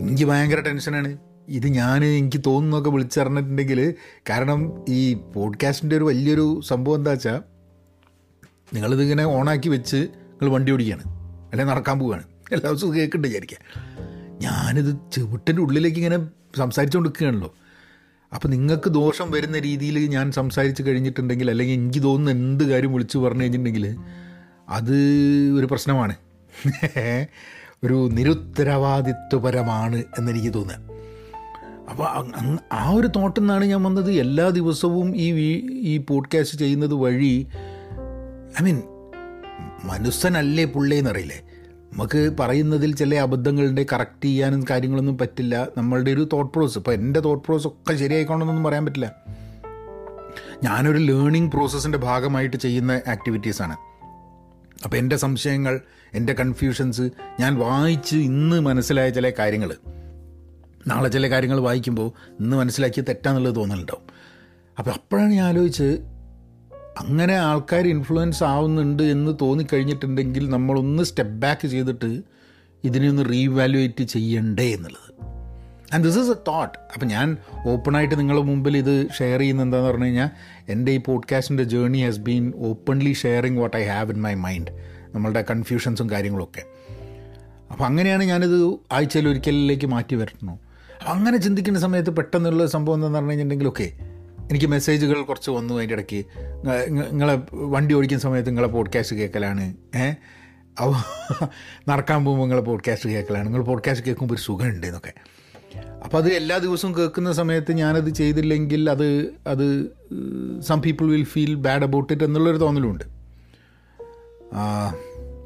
എനിക്ക് 0.00 0.24
ഭയങ്കര 0.24 0.60
ടെൻഷനാണ് 0.60 1.18
ഇത് 1.48 1.66
ഞാൻ 1.66 2.04
എനിക്ക് 2.04 2.40
തോന്നുന്നൊക്കെ 2.46 2.90
വിളിച്ചറിഞ്ഞിട്ടുണ്ടെങ്കിൽ 2.90 3.94
കാരണം 4.30 4.84
ഈ 4.88 5.14
പോഡ്കാസ്റ്റിന്റെ 5.14 5.96
ഒരു 5.96 6.04
വലിയൊരു 6.04 6.60
സംഭവം 6.68 6.96
എന്താ 6.96 7.10
വെച്ചാൽ 7.10 7.42
നിങ്ങളിതിങ്ങനെ 8.74 9.24
ഓണാക്കി 9.26 9.68
വെച്ച് 9.68 9.96
നിങ്ങൾ 9.96 10.50
വണ്ടി 10.50 10.72
ഓടിക്കുകയാണ് 10.72 11.02
അല്ലെങ്കിൽ 11.50 11.72
നടക്കാൻ 11.72 11.98
പോവുകയാണ് 11.98 12.22
എല്ലാ 12.52 12.70
ദിവസവും 12.70 12.96
കേൾക്കുന്നുണ്ട് 12.96 13.28
വിചാരിക്കുക 13.28 13.58
ഞാനിത് 14.40 15.12
ചുവട്ടിന്റെ 15.12 15.62
ഉള്ളിലേക്ക് 15.62 15.96
ഇങ്ങനെ 15.96 16.18
സംസാരിച്ചുകൊണ്ടിരിക്കുകയാണല്ലോ 16.56 17.54
അപ്പോൾ 18.34 18.48
നിങ്ങൾക്ക് 18.48 18.90
ദോഷം 18.90 19.30
വരുന്ന 19.30 19.58
രീതിയിൽ 19.58 19.98
ഞാൻ 19.98 20.32
സംസാരിച്ച് 20.32 20.82
കഴിഞ്ഞിട്ടുണ്ടെങ്കിൽ 20.82 21.50
അല്ലെങ്കിൽ 21.50 21.74
എനിക്ക് 21.74 22.02
തോന്നുന്ന 22.02 22.30
എന്ത് 22.30 22.64
കാര്യം 22.64 22.92
വിളിച്ചു 22.92 23.18
പറഞ്ഞു 23.18 23.42
കഴിഞ്ഞിട്ടുണ്ടെങ്കിൽ 23.42 23.96
അത് 24.68 24.96
ഒരു 25.58 25.66
പ്രശ്നമാണ്. 25.66 26.14
ഒരു 27.84 28.08
നിരുത്തരവാദിത്വപരമാണ് 28.12 30.04
എന്നെനിക്ക് 30.18 30.54
തോന്നുക 30.54 30.78
അപ്പോൾ 31.90 32.06
ആ 32.72 32.90
ഒരു 32.90 33.06
തോട്ടിൽ 33.06 33.40
നിന്നാണ് 33.40 33.64
ഞാൻ 33.64 33.82
വന്നത്. 33.82 34.12
എല്ലാ 34.12 34.48
ദിവസവും 34.48 35.16
ഈ 35.16 35.32
ഈ 35.92 35.98
പോഡ്കാസ്റ്റ് 35.98 36.58
ചെയ്യുന്നത് 36.58 36.94
വഴി 36.94 37.46
ഐ 38.60 38.64
മീൻ 38.64 38.82
മനുഷ്യനല്ലേ 39.84 40.64
പുള്ളേന്നറിയില്ലേ? 40.64 41.49
നമുക്ക് 41.92 42.36
പറയുന്നതിൽ 42.40 42.94
ചില 42.94 43.14
അബദ്ധങ്ങളുടെ 43.14 43.86
കറക്റ്റ് 43.92 44.24
ചെയ്യാനും 44.24 44.64
കാര്യങ്ങളൊന്നും 44.70 45.18
പറ്റില്ല. 45.18 45.68
നമ്മളുടെ 45.76 46.10
ഒരു 46.10 46.28
തോട്ട് 46.32 46.52
പ്രോസസ് 46.52 46.78
ഇപ്പോൾ 46.78 46.92
എന്റെ 46.92 47.20
തോട്ട് 47.20 47.44
പ്രോസസ് 47.44 47.66
ഒക്കെ 47.66 47.94
ശരിയായിക്കോണമെന്നൊന്നും 47.94 48.64
പറയാൻ 48.64 48.84
പറ്റില്ല. 48.84 49.14
ഞാനൊരു 50.64 50.98
ലേണിംഗ് 50.98 51.52
പ്രോസസ്സിന്റെ 51.52 51.98
ഭാഗമായിട്ട് 51.98 52.56
ചെയ്യുന്ന 52.56 53.00
ആക്ടിവിറ്റീസാണ് 53.08 53.76
അപ്പോൾ 54.84 54.96
എന്റെ 54.96 55.16
സംശയങ്ങൾ 55.16 55.80
എന്റെ 56.14 56.32
കൺഫ്യൂഷൻസ് 56.32 57.10
ഞാൻ 57.40 57.58
വായിച്ച് 57.58 58.16
ഇന്ന് 58.16 58.60
മനസ്സിലായ 58.60 59.10
ചില 59.10 59.30
കാര്യങ്ങൾ 59.30 59.76
നാളെ 60.86 61.08
ചില 61.08 61.30
കാര്യങ്ങൾ 61.30 61.60
വായിക്കുമ്പോൾ 61.60 62.12
ഇന്ന് 62.40 62.56
മനസ്സിലാക്കിയ 62.56 63.02
തെറ്റാന്നുള്ളത് 63.02 63.54
തോന്നലുണ്ടാവും. 63.54 64.02
അപ്പോൾ 64.78 64.90
അപ്പോഴാണ് 64.90 65.32
ഞാൻ 65.32 65.46
ആലോചിച്ച് 65.48 65.98
അങ്ങനെ 66.96 67.34
ആൾക്കാർ 67.34 67.86
ഇൻഫ്ലുവൻസ് 67.86 68.44
ആവുന്നുണ്ട് 68.44 69.02
എന്ന് 69.02 69.36
തോന്നിക്കഴിഞ്ഞിട്ടുണ്ടെങ്കിൽ 69.40 70.50
നമ്മളൊന്ന് 70.50 71.02
സ്റ്റെപ്പ് 71.02 71.32
ബാക്ക് 71.32 71.66
ചെയ്തിട്ട് 71.68 72.10
ഇതിനെ 72.84 73.08
ഒന്ന് 73.08 73.24
റീവാലുവേറ്റ് 73.32 74.02
ചെയ്യണ്ടേ 74.04 74.74
എന്നുള്ളത്. 74.74 75.10
And 75.94 76.04
this 76.04 76.18
is 76.18 76.30
a 76.30 76.34
thought 76.48 76.78
അപ്പം 76.94 77.08
ഞാൻ 77.08 77.36
ഓപ്പണായിട്ട് 77.64 78.18
നിങ്ങളുടെ 78.18 78.46
മുമ്പിൽ 78.46 78.76
ഇത് 78.76 79.08
ഷെയർ 79.18 79.38
ചെയ്യുന്ന 79.38 79.62
എന്താണെന്ന് 79.62 79.90
പറഞ്ഞു 79.90 80.04
കഴിഞ്ഞാൽ 80.04 80.28
എന്റെ 80.68 80.92
ഈ 80.92 80.96
പോഡ്കാസ്റ്റിന്റെ 80.96 81.62
journey 81.64 82.02
has 82.04 82.18
been 82.18 82.52
openly 82.56 83.12
sharing 83.12 83.58
what 83.60 83.76
I 83.76 83.84
have 83.84 84.12
in 84.12 84.20
my 84.20 84.34
mind 84.34 84.72
നമ്മളുടെ 85.14 85.44
കൺഫ്യൂഷൻസും 85.50 86.10
കാര്യങ്ങളൊക്കെ 86.10 86.62
അപ്പോൾ 87.70 87.84
അങ്ങനെയാണ് 87.84 88.24
ഞാനിത് 88.24 88.58
ആഴ്ചയിൽ 88.92 89.28
ഒരിക്കലിലേക്ക് 89.28 89.86
മാറ്റി 89.86 90.14
വരണോ 90.14 90.54
അങ്ങനെ 91.06 91.36
ചിന്തിക്കുന്ന 91.36 91.78
സമയത്ത് 91.78 92.16
പെട്ടെന്നുള്ള 92.16 92.66
സംഭവം 92.66 92.94
എന്താണെന്ന് 92.94 93.18
പറഞ്ഞു 93.18 93.30
കഴിഞ്ഞിട്ടുണ്ടെങ്കിൽ 93.30 93.68
ഓക്കെ 93.68 93.86
എനിക്ക് 94.50 94.66
മെസ്സേജുകൾ 94.66 95.22
കുറച്ച് 95.22 95.50
വന്നു 95.50 95.74
അതിന്റെ 95.74 95.94
ഇടയ്ക്ക്. 95.94 96.16
നിങ്ങ- 96.16 96.84
നിങ്ങ- 96.84 97.06
നിങ്ങളെ 97.06 97.38
വണ്ടി 97.52 97.94
ഓടിക്കുന്ന 97.94 98.22
സമയത്ത് 98.22 98.48
നിങ്ങളെ 98.48 98.68
പോഡ്കാസ്റ്റ് 98.68 99.16
കേൾക്കലാണ് 99.16 99.74
ഏഹ് 99.96 100.16
അപ്പോൾ 100.82 100.96
നടക്കാൻ 101.88 102.24
പോകുമ്പോൾ 102.24 102.44
നിങ്ങളെ 102.44 102.62
പോഡ്കാസ്റ്റ് 102.62 103.10
കേൾക്കലാണ് 103.10 103.46
നിങ്ങൾ 103.46 103.62
പോഡ്കാസ്റ്റ് 103.62 104.06
കേൾക്കുമ്പോൾ 104.06 104.34
ഒരു 104.34 104.40
സുഖമുണ്ട് 104.40 104.86
എന്നൊക്കെ. 104.86 105.12
അപ്പോൾ 106.04 106.18
അത് 106.18 106.28
എല്ലാ 106.28 106.58
ദിവസവും 106.58 106.98
കേൾക്കുന്ന 106.98 107.32
സമയത്ത് 107.32 107.72
ഞാനത് 107.72 108.10
ചെയ്തില്ലെങ്കിൽ 108.10 108.90
അത് 108.90 109.34
അത് 109.46 109.86
some 110.60 110.82
people 110.82 111.10
will 111.10 111.24
feel 111.24 111.54
bad 111.54 111.82
about 111.82 112.12
it 112.12 112.24
എന്നുള്ളൊരു 112.24 112.56
തോന്നലുണ്ട്. 112.56 113.04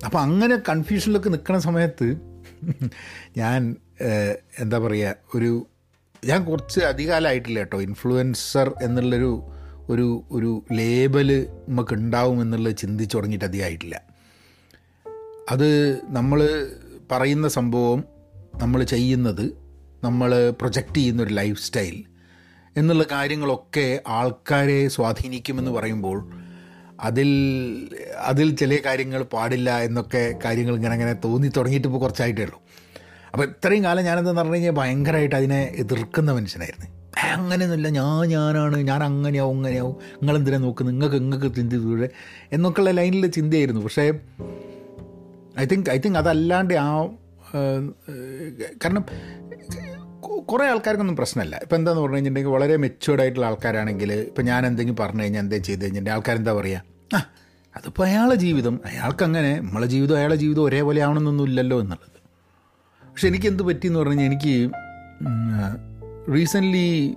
അപ്പോൾ 0.07 0.19
അങ്ങനെ 0.19 0.57
കൺഫ്യൂഷനിലൊക്കെ 0.57 1.29
നിൽക്കുന്ന 1.29 1.61
സമയത്ത് 1.61 2.17
ഞാൻ 3.37 3.77
എന്താ 4.59 4.79
പറയുക 4.79 5.17
ഒരു 5.35 5.67
ഞാൻ 6.25 6.45
കുറച്ച് 6.45 6.81
അധികാലമായിട്ടില്ല 6.81 7.59
കേട്ടോ. 7.59 7.81
ഇൻഫ്ലുവൻസർ 7.81 8.75
എന്നുള്ളൊരു 8.83 9.43
ഒരു 9.89 10.25
ഒരു 10.31 10.65
ലേബൽ 10.73 11.47
നമുക്ക് 11.69 11.95
ഉണ്ടാവും 11.95 12.43
എന്നുള്ളത് 12.43 12.77
ചിന്തിച്ചു 12.77 13.17
തുടങ്ങിയിട്ട് 13.17 13.45
അധികമായിട്ടില്ല 13.45 14.01
അത് 15.49 16.01
നമ്മൾ 16.09 16.41
പറയുന്ന 17.13 17.49
സംഭവം 17.49 18.05
നമ്മൾ 18.55 18.85
ചെയ്യുന്നത് 18.85 19.65
നമ്മൾ 20.05 20.51
പ്രൊജക്റ്റ് 20.61 20.95
ചെയ്യുന്ന 20.95 21.23
ഒരു 21.23 21.35
ലൈഫ് 21.35 21.61
സ്റ്റൈൽ 21.61 22.05
എന്നുള്ള 22.77 23.05
കാര്യങ്ങളൊക്കെ 23.13 24.01
ആൾക്കാരെ 24.09 24.89
സ്വാധീനിക്കുമെന്ന് 24.89 25.71
പറയുമ്പോൾ 25.71 26.33
അതിൽ 27.01 27.29
അതിൽ 28.17 28.57
ചില 28.57 28.77
കാര്യങ്ങൾ 28.87 29.23
പാടില്ല 29.23 29.79
എന്നൊക്കെ 29.79 30.35
കാര്യങ്ങൾ 30.45 30.75
ഇങ്ങനെ 30.75 30.93
അങ്ങനെ 30.93 31.13
തോന്നി 31.13 31.49
തുടങ്ങിയിട്ട് 31.49 31.89
ഇപ്പോൾ 31.89 32.01
കുറച്ചായിട്ടേ 32.01 32.43
ഉള്ളൂ. 32.43 32.61
അപ്പോൾ 33.35 33.47
ഇത്രയും 33.47 33.85
കാലം 33.85 34.05
ഞാനെന്താന്ന് 34.05 34.41
പറഞ്ഞു 34.41 34.55
കഴിഞ്ഞാൽ 34.55 34.73
ഭയങ്കരമായിട്ട് 34.73 35.37
അതിനെ 35.37 35.73
എതിർക്കുന്ന 35.77 36.33
മനുഷ്യനായിരുന്നു. 36.33 36.87
"ഏ, 37.25 37.31
അങ്ങനെയൊന്നുമില്ല 37.31 37.89
ഞാൻ 37.89 38.29
ഞാനാണ് 38.29 38.77
ഞാൻ 38.77 39.05
അങ്ങനെയാവും 39.05 39.57
അങ്ങനെയാവും 39.57 39.97
നിങ്ങളെന്തിനാ 40.15 40.59
നോക്കുന്നത് 40.59 40.95
നിങ്ങൾക്ക് 40.95 41.17
നിങ്ങൾക്ക് 41.23 41.57
ചിന്തി 41.57 41.77
ദൂരെ 41.77 42.09
എന്നൊക്കെയുള്ള 42.53 42.91
ലൈനിൽ 42.91 43.27
ചിന്തയായിരുന്നു. 43.31 43.81
പക്ഷേ 43.81 44.05
ഐ 45.61 45.65
തിങ്ക് 45.65 45.91
ഐ 45.91 45.99
തിങ്ക് 45.99 46.19
അതല്ലാണ്ട് 46.19 46.75
ആ 46.75 46.89
കാരണം 48.85 49.05
കുറേ 50.47 50.67
ആൾക്കാർക്കൊന്നും 50.67 51.17
പ്രശ്നമല്ല. 51.17 51.59
ഇപ്പം 51.63 51.77
എന്താന്ന് 51.77 52.01
പറഞ്ഞു 52.01 52.17
കഴിഞ്ഞിട്ടുണ്ടെങ്കിൽ 52.17 52.55
വളരെ 52.57 52.77
മെച്ചുവേർഡ് 52.77 53.23
ആയിട്ടുള്ള 53.23 53.47
ആൾക്കാരാണെങ്കിൽ 53.47 54.13
ഇപ്പം 54.13 54.45
ഞാൻ 54.45 54.67
എന്തെങ്കിലും 54.67 54.97
പറഞ്ഞു 54.97 55.23
കഴിഞ്ഞാൽ 55.23 55.41
എന്തെങ്കിലും 55.41 55.67
ചെയ്ത് 55.67 55.83
കഴിഞ്ഞിട്ടുണ്ടെങ്കിൽ 55.83 56.19
ആൾക്കാരെന്താ 56.19 56.53
പറയുക 56.53 57.17
ആ 57.17 57.21
അതിപ്പോൾ 57.77 58.07
അയാളുടെ 58.07 58.35
ജീവിതം 58.35 58.81
അയാൾക്കങ്ങനെ 58.85 59.61
നമ്മളെ 59.61 59.87
ജീവിതം 59.87 60.17
അയാളുടെ 60.17 60.37
ജീവിതം 60.37 60.65
ഒരേപോലെ 60.65 61.03
ആവണമെന്നൊന്നും 61.03 61.45
ഇല്ലല്ലോ 61.45 61.81
എന്നുള്ളത്. 61.81 62.14
പക്ഷെ 63.15 63.29
എനിക്ക് 63.29 63.47
എന്ത് 63.47 63.63
പറ്റി 63.63 63.89
പറഞ്ഞു 63.89 64.11
കഴിഞ്ഞാൽ 64.11 64.27
എനിക്ക് 64.27 64.55
റീസെന്റ്ലി 66.35 67.15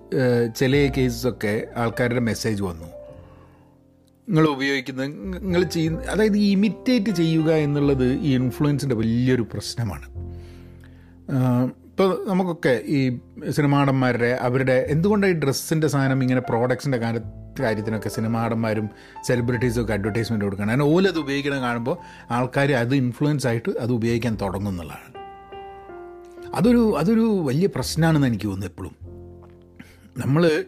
ചില 0.58 0.90
കേസസൊക്കെ 0.98 1.54
ആൾക്കാരുടെ 1.78 2.20
മെസ്സേജ് 2.20 2.64
വന്നു. 2.64 2.88
നിങ്ങൾ 4.30 4.46
ഉപയോഗിക്കുന്ന 4.48 5.06
നിങ്ങൾ 5.06 5.64
ചെയ്യുന്ന 5.64 6.02
അതായത് 6.02 6.38
ഇമിറ്റേറ്റ് 6.38 7.12
ചെയ്യുക 7.12 7.50
എന്നുള്ളത് 7.52 8.14
ഈ 8.14 8.36
ഇൻഫ്ലുവൻസിന്റെ 8.36 8.96
വലിയൊരു 8.96 9.42
പ്രശ്നമാണ്. 9.54 10.08
ഇപ്പോൾ 11.88 12.30
നമുക്കൊക്കെ 12.30 12.82
ഈ 12.86 13.20
സിനിമാടന്മാരുടെ 13.50 14.32
അവരുടെ 14.42 14.86
എന്തുകൊണ്ടാണ് 14.90 15.34
ഈ 15.34 15.40
ഡ്രസ്സിന്റെ 15.40 15.88
സാധനം 15.88 16.22
ഇങ്ങനെ 16.22 16.42
പ്രോഡക്ട്സിന്റെ 16.42 16.98
കാര്യ 16.98 17.20
കാര്യത്തിനൊക്കെ 17.60 18.10
സിനിമാടന്മാരും 18.10 18.90
സെലിബ്രിറ്റീസും 19.28 19.82
ഒക്കെ 19.82 19.94
അഡ്വർടൈസ്മെന്റ് 19.94 20.46
കൊടുക്കണം? 20.46 20.70
അതിന് 20.70 20.84
ഓലത് 20.84 21.20
ഉപയോഗിക്കണം 21.20 21.62
കാണുമ്പോൾ 21.62 21.98
ആൾക്കാർ 22.32 22.72
അത് 22.72 22.96
ഇൻഫ്ലുവൻസ് 22.96 23.48
ആയിട്ട് 23.48 23.72
അത് 23.80 23.92
ഉപയോഗിക്കാൻ 23.92 24.38
തുടങ്ങും 24.42 24.72
എന്നുള്ളതാണ്. 24.72 25.17
അതൊരു 26.54 26.98
അതൊരു 26.98 27.42
വലിയ 27.44 27.68
പ്രശ്നമാണെന്ന് 27.68 28.28
എനിക്ക് 28.28 28.46
തോന്നുന്നു 28.46 28.68
എപ്പോഴും. 28.68 28.96
നമ്മൾ 30.18 30.64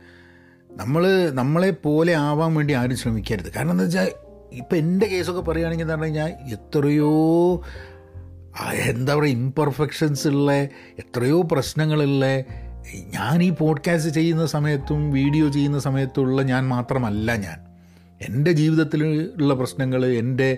നമ്മൾ 0.72 1.30
നമ്മളെ 1.30 1.70
പോലെ 1.72 2.14
ആവാൻ 2.14 2.56
വേണ്ടി 2.56 2.74
ആരും 2.74 2.98
ശ്രമിക്കരുത്. 2.98 3.54
കാരണം 3.54 3.72
എന്താ 3.72 3.84
വെച്ചാൽ 3.84 4.12
ഇപ്പം 4.52 4.78
എന്റെ 4.78 5.06
കേസൊക്കെ 5.06 5.42
പറയുകയാണെങ്കിൽ 5.42 5.84
എന്ന് 5.84 5.94
പറഞ്ഞു 5.94 6.06
കഴിഞ്ഞാൽ 6.06 6.28
എത്രയോ 6.28 7.62
എന്താ 8.74 9.16
പറയുക 9.16 9.32
ഇംപെർഫെക്ഷൻസ് 9.32 10.28
ഉള്ള 10.28 10.52
എത്രയോ 11.00 11.42
പ്രശ്നങ്ങളുള്ള 11.42 12.26
ഞാൻ 12.96 13.44
ഈ 13.44 13.50
പോഡ്കാസ്റ്റ് 13.50 14.12
ചെയ്യുന്ന 14.12 14.46
സമയത്തും 14.46 15.12
വീഡിയോ 15.12 15.50
ചെയ്യുന്ന 15.50 15.80
സമയത്തുള്ള 15.80 16.42
ഞാൻ 16.42 16.68
മാത്രമല്ല 16.68 17.36
ഞാൻ. 17.36 17.69
എന്റെ 18.22 18.52
ജീവിതത്തിൽ 18.52 19.02
ഉള്ള 19.36 19.54
പ്രശ്നങ്ങൾ 19.54 20.06
എന്റെ 20.06 20.58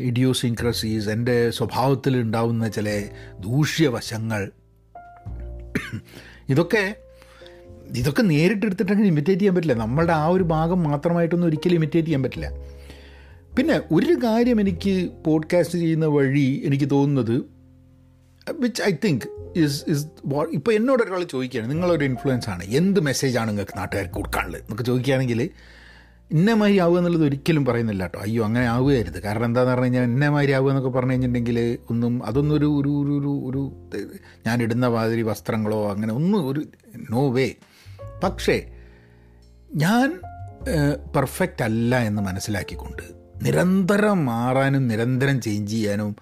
ഇഡിയോസിൻക്രസീസ് 0.00 1.08
എന്റെ 1.08 1.50
സ്വഭാവത്തിൽ 1.50 2.16
ഉണ്ടാവുന്ന 2.20 2.68
ചില 2.68 2.88
ദൂഷ്യവശങ്ങൾ. 3.40 4.50
ഇതൊക്കെ 6.48 6.96
ഇതൊക്കെ 7.96 8.22
നേരിട്ടെടുത്തിട്ടെങ്കിൽ 8.22 9.06
ഇമിറ്റേറ്റ് 9.06 9.40
ചെയ്യാൻ 9.40 9.54
പറ്റില്ല. 9.54 9.74
നമ്മളുടെ 9.74 10.12
ആ 10.12 10.26
ഒരു 10.26 10.42
ഭാഗം 10.42 10.82
മാത്രമായിട്ടൊന്നും 10.82 11.48
ഒരിക്കലും 11.48 11.74
ഇമിറ്റേറ്റ് 11.74 12.08
ചെയ്യാൻ 12.08 12.22
പറ്റില്ല. 12.22 12.50
പിന്നെ 13.56 13.80
ഒരു 13.92 14.14
കാര്യം 14.24 14.60
എനിക്ക് 14.60 15.10
പോഡ്കാസ്റ്റ് 15.26 15.78
ചെയ്യുന്ന 15.78 16.06
വഴി 16.06 16.62
എനിക്ക് 16.64 16.88
തോന്നുന്നത് 16.90 17.42
which 18.52 18.82
I 18.82 18.92
think 19.04 19.26
is 19.56 19.84
is 19.88 20.06
ഇപ്പോൾ 20.52 20.72
എന്നോട് 20.72 21.02
ഒരാൾ 21.02 21.24
ചോദിക്കുകയാണ് 21.24 21.70
നിങ്ങളൊരു 21.70 22.04
ഇൻഫ്ലുവൻസ് 22.04 22.48
ആണ് 22.50 22.64
എന്ത് 22.64 23.00
മെസ്സേജാണ് 23.00 23.48
നിങ്ങൾക്ക് 23.48 23.78
നാട്ടുകാർക്ക് 23.78 24.14
കൊടുക്കാനുള്ളത്? 24.14 24.62
എന്നൊക്കെ 24.62 24.84
ചോദിക്കുകയാണെങ്കിൽ 24.84 25.50
ഇന്നമാതിരി 26.32 26.78
ആവുക 26.78 26.98
എന്നുള്ളത് 26.98 27.24
ഒരിക്കലും 27.24 27.64
പറയുന്നില്ല 27.64 28.02
കേട്ടോ. 28.02 28.20
അയ്യോ 28.20 28.44
അങ്ങനെ 28.44 28.66
ആവുകയരുത് 28.66 29.22
കാരണം 29.22 29.44
എന്താണെന്ന് 29.44 29.72
പറഞ്ഞു 29.72 29.84
കഴിഞ്ഞാൽ 29.84 30.02
ഇന്നമാതിരി 30.02 30.52
ആവുക 30.52 30.70
എന്നൊക്കെ 30.70 30.90
പറഞ്ഞു 30.90 31.10
കഴിഞ്ഞിട്ടുണ്ടെങ്കിൽ 31.10 31.78
ഒന്നും 31.90 32.26
അതൊന്നൊരു 32.26 32.66
ഒരു 32.66 32.88
ഒരു 32.88 33.12
ഒരു 33.14 33.42
ഒരു 33.50 33.62
ഞാൻ 34.46 34.62
ഇടുന്ന 34.62 34.86
മാതിരി 34.86 35.22
വസ്ത്രങ്ങളോ 35.22 35.90
അങ്ങനെ 35.90 36.14
ഒന്നും 36.14 36.48
ഒരു 36.48 36.62
നോ 37.10 37.30
വേ 37.30 37.54
പക്ഷേ 38.24 38.56
ഞാൻ 39.74 40.20
പെർഫെക്റ്റ് 41.16 41.62
അല്ല 41.64 41.98
എന്ന് 41.98 42.22
മനസ്സിലാക്കിക്കൊണ്ട് 42.22 43.02
നിരന്തരം 43.42 44.24
മാറാനും 44.24 44.88
നിരന്തരം 44.88 45.40
ചേഞ്ച് 45.40 45.72
ചെയ്യാനും 45.72 46.16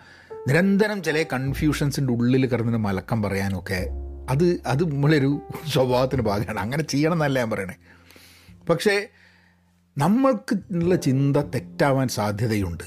നിരന്തരം 0.49 1.03
ചില 1.03 1.23
കൺഫ്യൂഷൻസിന്റെ 1.33 2.13
ഉള്ളിൽ 2.13 2.47
കിടന്നിട്ട് 2.47 2.79
മലക്കം 2.79 3.23
പറയാനും 3.23 3.59
ഒക്കെ 3.59 3.81
അത് 4.29 4.61
അത് 4.67 4.91
നമ്മളൊരു 4.91 5.41
സ്വഭാവത്തിന്റെ 5.73 6.25
ഭാഗമാണ്. 6.25 6.61
അങ്ങനെ 6.61 6.83
ചെയ്യണം 6.83 7.13
എന്നല്ല 7.13 7.39
ഞാൻ 7.39 7.51
പറയണേ. 7.51 7.75
പക്ഷേ 8.71 9.09
നമ്മൾക്ക് 9.99 10.57
ഉള്ള 10.71 10.97
ചിന്ത 10.97 11.37
തെറ്റാവാൻ 11.37 12.09
സാധ്യതയുണ്ട്. 12.09 12.85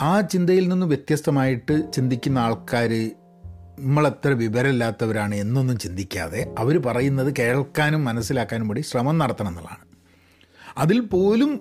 ആ 0.00 0.20
ചിന്തയിൽ 0.20 0.68
നിന്ന് 0.68 0.86
വ്യത്യസ്തമായിട്ട് 0.86 1.92
ചിന്തിക്കുന്ന 1.94 2.38
ആൾക്കാർ 2.38 3.10
നമ്മളത്ര 3.80 4.28
വിവരമില്ലാത്തവരാണ് 4.28 5.34
എന്നൊന്നും 5.34 5.78
ചിന്തിക്കാതെ 5.78 6.54
അവർ 6.58 6.78
പറയുന്നത് 6.78 7.34
കേൾക്കാനും 7.38 8.04
മനസ്സിലാക്കാനും 8.04 8.68
വേണ്ടി 8.68 8.80
ശ്രമം 8.80 9.18
നടത്തണം 9.18 9.48
എന്നുള്ളതാണ്. 9.48 9.84
അതിൽ 10.78 11.00
പോലും 11.00 11.60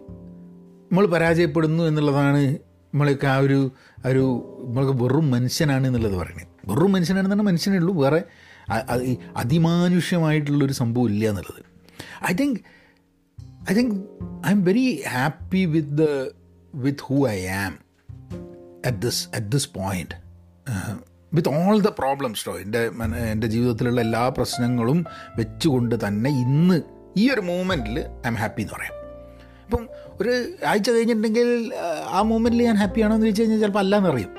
നമ്മൾ 0.92 1.06
പരാജയപ്പെടുന്നു 1.06 1.84
എന്നുള്ളതാണ് 1.84 2.54
നമ്മളൊക്കെ 2.58 3.28
ആ 3.28 3.38
ഒരു 3.38 3.72
ഒരു 4.06 4.56
നമ്മൾക്ക് 4.68 5.04
വെറും 5.04 5.32
മനുഷ്യനാണ് 5.32 5.88
എന്നുള്ളത് 5.88 6.16
പറയുന്നത്. 6.16 6.48
വെറും 6.68 6.92
മനുഷ്യനാണെന്ന് 6.92 7.36
പറഞ്ഞാൽ 7.36 7.46
മനുഷ്യനേ 7.46 7.78
ഉള്ളൂ. 7.78 8.04
വേറെ 8.04 8.24
അതിമാനുഷ്യമായിട്ടുള്ളൊരു 9.38 10.74
സംഭവം 10.74 11.06
ഇല്ല 11.06 11.30
എന്നുള്ളത്. 11.30 11.64
I 12.32 12.36
think 12.36 12.60
I 13.72 13.76
think 13.76 14.06
I 14.46 14.52
am 14.52 14.64
very 14.64 14.86
happy 15.12 15.66
with 15.74 16.10
with 16.78 17.04
who 17.04 17.18
I 17.30 17.40
am 17.58 17.74
at 18.86 18.98
this 18.98 19.24
at 19.36 19.48
this 19.48 19.70
point 19.74 20.16
with 21.32 21.50
all 21.58 21.78
the 21.82 21.92
problems 22.00 22.42
കേട്ടോ 22.42 22.60
എന്റെ 22.64 22.82
എന്റെ 23.32 23.48
ജീവിതത്തിലുള്ള 23.48 24.02
എല്ലാ 24.02 24.30
പ്രശ്നങ്ങളും 24.30 25.00
വെച്ചുകൊണ്ട് 25.38 25.96
തന്നെ 26.06 26.30
ഇന്ന് 26.44 26.78
ഈ 27.18 27.30
ഒരു 27.30 27.42
മൂമെന്റിൽ 27.44 27.98
ഐ 28.00 28.28
എം 28.28 28.36
ഹാപ്പി 28.36 28.62
എന്ന് 28.62 28.74
പറയാം. 28.74 28.94
ഇപ്പം 29.62 29.84
ഒരു 30.20 30.32
ആഴ്ച 30.68 30.90
കഴിഞ്ഞിട്ടുണ്ടെങ്കിൽ 30.90 31.48
ആ, 32.10 32.22
മൂമെന്റിൽ 32.24 32.64
ഞാൻ 32.64 32.76
ഹാപ്പിയാണോ 32.76 33.14
എന്ന് 33.16 33.26
ചോദിച്ചു 33.26 33.42
കഴിഞ്ഞാൽ 33.42 33.62
ചിലപ്പോൾ 33.62 33.80
അല്ലാന്ന് 33.80 34.10
അറിയും 34.10 34.32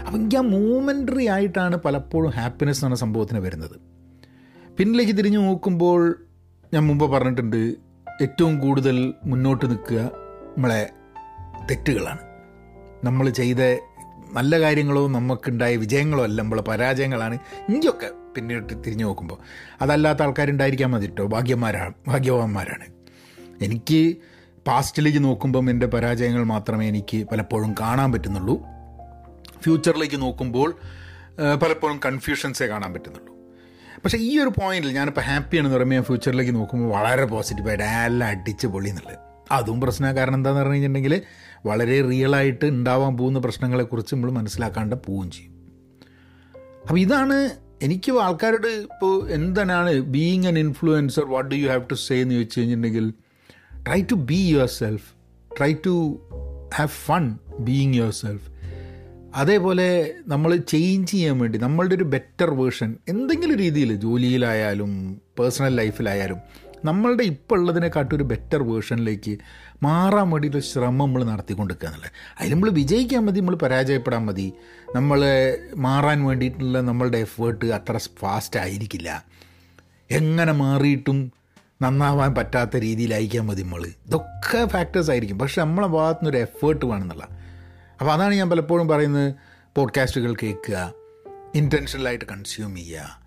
അപ്പം 0.00 0.18
എനിക്ക് 0.18 0.36
ആ 0.36 0.44
മൂമെന്ററി 0.50 1.26
ആയിട്ടാണ് 1.28 1.76
പലപ്പോഴും 1.76 2.30
ഹാപ്പിനെസ് 2.32 2.84
എന്ന 2.84 2.96
സംഭവത്തിന് 2.96 3.38
വരുന്നത്. 3.38 3.76
പിന്നിലേക്ക് 4.78 5.16
തിരിഞ്ഞു 5.18 5.40
നോക്കുമ്പോൾ 5.40 6.00
ഞാൻ 6.72 6.86
മുമ്പ് 6.86 7.04
പറഞ്ഞിട്ടുണ്ട് 7.06 7.60
ഏറ്റവും 8.22 8.58
കൂടുതൽ 8.58 9.14
മുന്നോട്ട് 9.24 9.70
നിൽക്കുക 9.70 10.00
നമ്മളെ 10.56 10.90
തെറ്റുകളാണ്. 11.70 12.18
നമ്മൾ 13.04 13.30
ചെയ്ത 13.30 13.56
നല്ല 14.32 14.60
കാര്യങ്ങളോ 14.60 15.08
നമുക്കുണ്ടായ 15.08 15.76
വിജയങ്ങളോ 15.76 16.24
അല്ല 16.24 16.42
നമ്മളെ 16.42 16.62
പരാജയങ്ങളാണ്. 16.62 17.38
ഇഞ്ചൊക്കെ 17.68 18.10
പിന്നീട് 18.36 18.74
തിരിഞ്ഞു 18.86 19.04
നോക്കുമ്പോൾ 19.04 19.38
അതല്ലാത്ത 19.82 20.22
ആൾക്കാരുണ്ടായിരിക്കാൻ 20.22 20.90
മതി 20.90 21.06
കേട്ടോ 21.06 21.26
ഭാഗ്യന്മാരാണ് 21.26 21.94
ഭാഗ്യവാന്മാരാണ്. 22.08 22.86
എനിക്ക് 23.62 24.16
പാസ്റ്റിലേക്ക് 24.66 25.24
നോക്കുമ്പം 25.24 25.70
എന്റെ 25.70 25.86
പരാജയങ്ങൾ 25.86 26.44
മാത്രമേ 26.44 26.88
എനിക്ക് 26.88 27.24
പലപ്പോഴും 27.28 27.74
കാണാൻ 27.80 28.12
പറ്റുന്നുള്ളൂ. 28.12 28.56
ഫ്യൂച്ചറിലേക്ക് 29.62 30.22
നോക്കുമ്പോൾ 30.22 30.74
പലപ്പോഴും 31.62 32.00
കൺഫ്യൂഷൻസേ 32.06 32.66
കാണാൻ 32.66 32.92
പറ്റുന്നുള്ളൂ. 32.92 33.37
പക്ഷേ 34.02 34.18
ഈ 34.18 34.38
ഒരു 34.38 34.48
പോയിന്റിൽ 34.48 34.92
ഞാനിപ്പോൾ 34.92 35.20
ഹാപ്പിയാണെന്ന് 35.20 35.76
പറയുമ്പോൾ 35.76 35.94
ഞാൻ 35.94 36.04
ഫ്യൂച്ചറിലേക്ക് 36.04 36.54
നോക്കുമ്പോൾ 36.54 36.88
വളരെ 36.90 37.24
പോസിറ്റീവായിട്ട് 37.24 37.84
എല്ലാം 37.84 38.28
അടിച്ച് 38.28 38.66
പൊളി 38.66 38.88
എന്നുള്ളത്. 38.88 39.18
അതും 39.52 39.80
പ്രശ്നം 39.80 40.16
കാരണം 40.16 40.34
എന്താണെന്ന് 40.34 40.62
പറഞ്ഞു 40.62 40.74
കഴിഞ്ഞിട്ടുണ്ടെങ്കിൽ 40.74 41.22
വളരെ 41.66 42.02
റിയലായിട്ട് 42.02 42.64
ഉണ്ടാവാൻ 42.64 43.16
പോകുന്ന 43.16 43.38
പ്രശ്നങ്ങളെക്കുറിച്ച് 43.38 44.14
നമ്മൾ 44.14 44.30
മനസ്സിലാക്കാണ്ട് 44.30 44.96
പോവുകയും 45.06 45.30
ചെയ്യും. 45.30 45.54
അപ്പോൾ 46.82 46.98
ഇതാണ് 46.98 47.36
എനിക്ക് 47.82 48.12
ആൾക്കാരോട് 48.18 48.66
ഇപ്പോൾ 48.66 49.30
എന്താണ് 49.30 50.00
being 50.00 50.46
an 50.46 50.58
influencer 50.58 51.24
what 51.24 51.50
do 51.50 51.56
you 51.56 51.68
have 51.68 51.82
to 51.90 51.94
say 51.94 52.20
എന്ന് 52.20 52.34
ചോദിച്ചു 52.34 52.60
കഴിഞ്ഞിട്ടുണ്ടെങ്കിൽ 52.60 53.06
try 53.86 54.02
to 54.02 54.14
be 54.14 54.34
yourself 54.66 55.06
try 55.58 55.72
to 55.86 56.20
have 56.74 56.88
fun 56.88 57.38
being 57.58 57.94
yourself 58.10 58.46
അതേപോലെ 59.34 60.14
നമ്മൾ 60.26 60.56
ചേഞ്ച് 60.56 61.10
ചെയ്യാൻ 61.10 61.38
വേണ്ടി 61.38 61.58
നമ്മളുടെ 61.58 61.94
ഒരു 61.94 62.04
ബെറ്റർ 62.04 62.50
വേർഷൻ 62.50 62.96
എന്തെങ്കിലും 63.08 63.56
രീതിയിൽ 63.56 63.94
ജോലിയിലായാലും 63.94 65.20
പേഴ്സണൽ 65.38 65.74
ലൈഫിലായാലും 65.74 66.36
നമ്മളുടെ 66.84 67.24
ഇപ്പോൾ 67.24 67.60
ഉള്ളതിനെക്കാട്ടും 67.60 68.16
ഒരു 68.16 68.24
ബെറ്റർ 68.24 68.62
വേർഷനിലേക്ക് 68.62 69.38
മാറാൻ 69.82 70.30
വേണ്ടിയിട്ട് 70.30 70.58
ശ്രമം 70.58 70.98
നമ്മൾ 70.98 71.24
നടത്തിക്കൊണ്ടിരിക്കുക 71.24 71.88
എന്നുള്ളത്. 71.88 72.10
അതിൽ 72.40 72.52
നമ്മൾ 72.52 72.70
വിജയിക്കാൻ 72.70 73.26
മതി 73.26 73.40
നമ്മൾ 73.40 73.56
പരാജയപ്പെടാൻ 73.56 74.26
മതി. 74.26 74.52
നമ്മൾ 74.94 75.24
മാറാൻ 75.76 76.24
വേണ്ടിയിട്ടുള്ള 76.24 76.80
നമ്മളുടെ 76.80 77.18
എഫേർട്ട് 77.18 77.64
അത്ര 77.64 77.96
ഫാസ്റ്റ് 77.96 78.60
ആയിരിക്കില്ല. 78.60 79.24
എങ്ങനെ 80.10 80.52
മാറിയിട്ടും 80.52 81.32
നന്നാവാൻ 81.82 82.34
പറ്റാത്ത 82.34 82.76
രീതിയിലായിരിക്കാൻ 82.76 83.46
മതി 83.46 83.62
നമ്മൾ. 83.62 83.86
ഇതൊക്കെ 83.86 84.66
ഫാക്ടേഴ്സ് 84.66 85.10
ആയിരിക്കും. 85.10 85.38
പക്ഷെ 85.38 85.60
നമ്മളെ 85.60 85.86
ഭാഗത്തുനിന്ന് 85.86 86.30
ഒരു 86.30 86.42
എഫേർട്ട് 86.42 86.86
വേണമെന്നുള്ള 86.86 87.47
അപ്പോൾ 88.00 88.12
അതാണ് 88.12 88.34
ഞാൻ 88.34 88.50
പലപ്പോഴും 88.50 88.88
പറയുന്നത് 88.88 89.34
പോഡ്കാസ്റ്റുകൾ 89.76 90.34
കേൾക്കുക 90.42 90.92
ഇന്റൻഷനലായിട്ട് 91.54 92.24
കൺസ്യൂം 92.24 92.76
ചെയ്യുക 92.76 93.20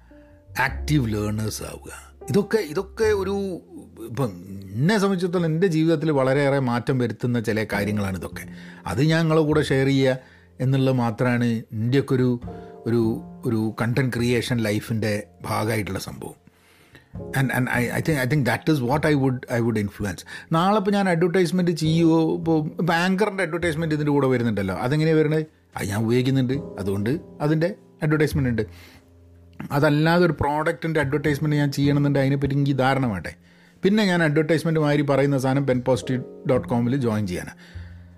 ആക്റ്റീവ് 0.59 1.13
ലേണേഴ്സ് 1.13 1.63
ആവുക. 1.63 2.11
ഇതൊക്കെ 2.29 2.57
ഇതൊക്കെ 2.57 3.03
ഒരു 3.03 3.61
ഇപ്പം 4.05 4.29
എന്നെ 4.71 4.97
സംബന്ധിച്ചിടത്തോളം 4.97 5.45
എന്റെ 5.45 5.67
ജീവിതത്തിൽ 5.67 6.11
വളരെയേറെ 6.11 6.59
മാറ്റം 6.59 6.99
വരുത്തുന്ന 6.99 7.39
ചില 7.39 7.65
കാര്യങ്ങളാണ് 7.73 8.17
ഇതൊക്കെ. 8.17 8.45
അത് 8.87 9.01
ഞാൻ 9.03 9.21
നിങ്ങളുടെ 9.21 9.45
കൂടെ 9.45 9.61
ഷെയർ 9.61 9.85
ചെയ്യുക 9.85 10.17
എന്നുള്ളത് 10.59 10.95
മാത്രമാണ് 10.95 11.45
എന്റെയൊക്കെ 11.45 12.15
ഒരു 12.15 12.39
ഒരു 12.85 13.21
ഒരു 13.45 13.75
കണ്ടന്റ് 13.81 14.13
ക്രിയേഷൻ 14.13 14.57
ലൈഫിന്റെ 14.57 15.27
ഭാഗമായിട്ടുള്ള 15.41 15.99
സംഭവം. 15.99 16.40
And 17.37 17.51
and 17.53 17.69
I 17.71 17.89
I 17.89 18.01
think 18.07 18.19
I 18.19 18.25
think 18.25 18.45
that 18.45 18.71
is 18.71 18.81
what 18.81 19.07
I 19.07 19.13
would 19.13 19.53
I 19.53 19.59
would 19.59 19.79
influence 19.79 20.25
നാളെ 20.53 20.77
ഇപ്പോൾ 20.77 20.91
ഞാൻ 20.91 21.09
അഡ്വർടൈസ്മെന്റ് 21.09 21.71
ചെയ്യുമോ 21.71 22.33
ഇപ്പോൾ 22.33 22.65
ഇപ്പോൾ 22.65 22.93
ആങ്കറിന്റെ 22.93 23.43
അഡ്വർടൈസ്മെന്റ് 23.43 23.95
ഇതിന്റെ 23.95 24.11
കൂടെ 24.11 24.27
വരുന്നുണ്ടല്ലോ. 24.27 24.75
അതെങ്ങനെയാണ് 24.75 25.19
വരുന്നത് 25.19 25.45
അത് 25.77 25.87
ഞാൻ 25.87 26.03
ഉപയോഗിക്കുന്നുണ്ട്. 26.03 26.53
അതുകൊണ്ട് 26.53 27.19
അതിന്റെ 27.41 27.75
അഡ്വർടൈസ്മെന്റ് 28.03 28.49
ഉണ്ട്. 28.49 28.61
അതല്ലാതെ 29.71 30.25
ഒരു 30.25 30.33
പ്രോഡക്റ്റിന്റെ 30.41 30.99
അഡ്വർടൈസ്മെന്റ് 30.99 31.55
ഞാൻ 31.55 31.71
ചെയ്യണമെന്നുണ്ട് 31.71 32.19
അതിനെപ്പറ്റി 32.19 32.53
എനിക്ക് 32.53 32.79
ധാരണ 32.79 33.05
വേണ്ടേ? 33.05 33.33
പിന്നെ 33.83 34.05
ഞാൻ 34.05 34.23
അഡ്വർടൈസ്മെന്റ് 34.23 34.79
മാതിരി 34.79 35.01
പറയുന്ന 35.01 35.37
സാധനം 35.37 35.67
പെൻ 35.67 35.81
പോസിറ്റീവ് 35.81 36.23
ഡോട്ട് 36.49 36.67
കോമിൽ 36.67 36.95
ജോയിൻ 36.95 37.27
ചെയ്യാനാണ് 37.27 37.57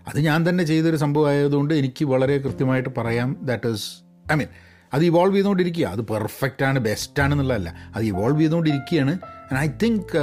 അത് 0.10 0.20
ഞാൻ 0.20 0.50
തന്നെ 0.50 0.64
ചെയ്തൊരു 0.64 0.96
സംഭവമായതുകൊണ്ട് 0.96 1.74
എനിക്ക് 1.74 2.06
വളരെ 2.06 2.38
കൃത്യമായിട്ട് 2.38 2.90
പറയാം. 2.98 3.38
ദാറ്റ് 3.42 3.68
ഈസ് 3.68 3.92
ഐ 4.32 4.36
മീൻ 4.36 4.48
അത് 4.94 5.06
ഇവോൾവ് 5.06 5.36
ചെയ്തുകൊണ്ടിരിക്കുക. 5.36 5.86
അത് 5.86 6.02
പെർഫെക്റ്റ് 6.02 6.66
ആണ് 6.66 6.80
ബെസ്റ്റ് 6.80 7.24
ആണ് 7.24 7.34
എന്നുള്ളതല്ല. 7.34 7.76
അത് 7.96 8.06
ഇവോൾവ് 8.06 8.42
ചെയ്തുകൊണ്ടിരിക്കുകയാണ്. 8.42 9.12
And 9.52 9.60
I 9.60 9.68
think 9.84 10.18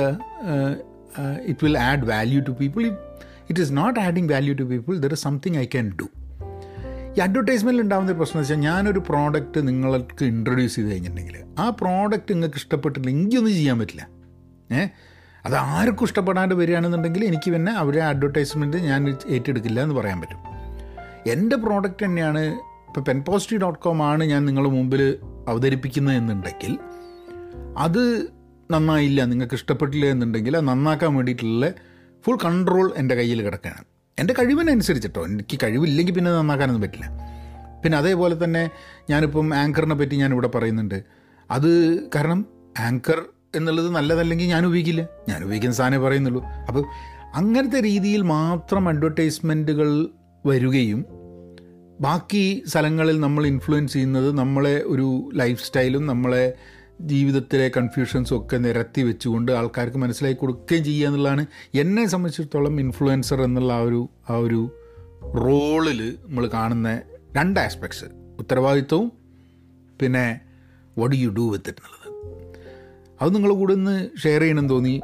it 1.47 1.65
will 1.65 1.79
add 1.79 2.05
value 2.05 2.43
to 2.43 2.50
people 2.50 2.87
it 3.50 3.61
is 3.61 3.77
not 3.77 4.00
adding 4.00 4.33
value 4.33 4.55
to 4.55 4.62
people 4.62 4.99
there 4.99 5.12
is 5.12 5.23
something 5.23 5.57
I 5.57 5.65
can 5.65 5.93
do 6.00 6.09
ഈ 7.17 7.21
അഡ്വർടൈസ്മെന്റിൽ 7.21 7.83
ഉണ്ടാകുന്ന 7.83 8.12
പ്രശ്നം 8.12 8.43
എന്ന് 8.43 8.43
വെച്ചാൽ 8.43 8.71
ഞാനൊരു 8.71 8.99
പ്രോഡക്റ്റ് 8.99 9.69
നിങ്ങൾക്ക് 9.69 10.25
ഇൻട്രൊഡ്യൂസ് 10.25 10.77
ചെയ്ത് 10.77 10.91
കഴിഞ്ഞിട്ടുണ്ടെങ്കിൽ 10.91 11.45
ആ 11.59 11.71
പ്രോഡക്റ്റ് 11.71 12.33
നിങ്ങൾക്ക് 12.33 12.57
ഇഷ്ടപ്പെട്ടില്ല 12.57 13.11
എനിക്കൊന്നും 13.11 13.53
ചെയ്യാൻ 13.53 13.79
പറ്റില്ല. 13.79 14.09
ഏ? 14.73 14.87
അത് 15.47 15.55
ആർക്കും 15.55 16.05
ഇഷ്ടപ്പെടാണ്ട് 16.05 16.55
വരികയാണെന്നുണ്ടെങ്കിൽ 16.55 17.25
എനിക്ക് 17.25 17.50
പിന്നെ 17.50 17.73
അവരെ 17.73 18.03
അഡ്വർടൈസ്മെന്റ് 18.03 18.77
ഞാൻ 18.77 19.17
ഏറ്റെടുക്കില്ല 19.29 19.83
എന്ന് 19.83 19.95
പറയാൻ 19.95 20.21
പറ്റും. 20.21 20.39
എന്റെ 21.31 21.57
പ്രോഡക്റ്റ് 21.57 22.05
തന്നെയാണ് 22.05 22.43
ഇപ്പോൾ 22.91 23.01
പെൻ 23.01 23.25
പോസിറ്റീവ് 23.29 23.63
ഡോട്ട് 23.63 23.79
കോം 23.79 24.03
ആണ് 24.03 24.25
ഞാൻ 24.25 24.45
നിങ്ങളുടെ 24.45 24.71
മുമ്പിൽ 24.71 25.17
അവതരിപ്പിക്കുന്നത് 25.49 26.17
എന്നുണ്ടെങ്കിൽ 26.17 26.79
അത് 27.79 28.27
നന്നായില്ല 28.71 29.25
നിങ്ങൾക്ക് 29.25 29.55
ഇഷ്ടപ്പെട്ടില്ല 29.55 30.07
എന്നുണ്ടെങ്കിൽ 30.07 30.57
അത് 30.57 30.69
നന്നാക്കാൻ 30.69 31.15
വേണ്ടിയിട്ടുള്ള 31.15 31.73
ഫുൾ 32.27 32.39
കൺട്രോൾ 32.45 32.93
എന്റെ 32.97 33.15
കയ്യിൽ 33.15 33.43
കിടക്കുകയാണ്. 33.43 33.85
എന്റെ 34.19 34.35
കഴിവിനനുസരിച്ചിട്ടോ 34.39 35.25
എനിക്ക് 35.27 35.59
കഴിവില്ലെങ്കിൽ 35.63 36.13
പിന്നെ 36.13 36.31
നന്നാക്കാനൊന്നും 36.31 36.83
പറ്റില്ല. 36.83 37.11
പിന്നെ 37.85 37.99
അതേപോലെ 37.99 38.45
തന്നെ 38.45 38.71
ഞാനിപ്പം 39.11 39.55
ആങ്കറിനെ 39.55 39.95
പറ്റി 39.95 40.17
ഞാൻ 40.17 40.33
ഇവിടെ 40.33 40.49
പറയുന്നുണ്ട്. 40.49 41.03
അത് 41.51 42.03
കാരണം 42.15 42.47
ആങ്കർ 42.79 43.25
എന്നുള്ളത് 43.55 43.95
നല്ലതല്ലെങ്കിൽ 43.95 44.47
ഞാൻ 44.47 44.67
ഉപയോഗിക്കില്ല. 44.67 45.07
ഞാൻ 45.29 45.45
ഉപയോഗിക്കുന്ന 45.45 45.77
സാധനമേ 45.77 46.09
പറയുന്നുള്ളൂ. 46.09 46.45
അപ്പോൾ 46.45 46.85
അങ്ങനത്തെ 47.35 47.83
രീതിയിൽ 47.83 48.23
മാത്രം 48.23 48.89
അഡ്വർടൈസ്മെന്റുകൾ 48.89 50.09
വരികയും 50.47 51.20
ബാക്കി 52.00 52.62
സ്ഥലങ്ങളിൽ 52.66 53.21
നമ്മൾ 53.21 53.47
ഇൻഫ്ലുവൻസ് 53.47 53.92
ചെയ്യുന്നത് 53.92 54.38
നമ്മളെ 54.38 54.83
ഒരു 54.87 55.30
ലൈഫ് 55.35 55.64
സ്റ്റൈലും 55.64 56.07
നമ്മളെ 56.07 56.52
ജീവിതത്തിലെ 57.00 57.71
കൺഫ്യൂഷൻസും 57.76 58.38
ഒക്കെ 58.38 58.57
നിരത്തി 58.57 59.02
വെച്ചുകൊണ്ട് 59.02 59.52
ആൾക്കാർക്ക് 59.52 59.97
മനസ്സിലാക്കി 59.97 60.38
കൊടുക്കുകയും 60.40 60.85
ചെയ്യുക 60.85 61.09
എന്നുള്ളതാണ് 61.09 61.47
എന്നെ 61.75 62.07
സംബന്ധിച്ചിടത്തോളം 62.07 62.80
ഇൻഫ്ലുവൻസർ 62.80 63.42
എന്നുള്ള 63.42 63.73
ആ 63.73 63.78
ഒരു 63.78 64.09
ആ 64.30 64.37
ഒരു 64.37 64.71
റോളിൽ 65.37 66.19
നമ്മൾ 66.26 66.47
കാണുന്ന 66.47 67.00
രണ്ട് 67.37 67.61
ആസ്പെക്ട്സ് 67.61 68.04
ഉത്തരവാദിത്വവും 68.38 69.12
പിന്നെ 70.02 70.40
what 70.99 71.16
you 71.16 71.30
do 71.30 71.40
with 71.40 71.71
it 71.71 71.80
എന്നുള്ളത്. 71.80 72.30
അത് 73.23 73.35
നിങ്ങൾ 73.35 73.52
കൂടെ 73.52 73.73
ഒന്ന് 73.73 74.09
ഷെയർ 74.23 74.40
ചെയ്യണമെന്ന് 74.40 74.71
തോന്നി. 74.71 75.00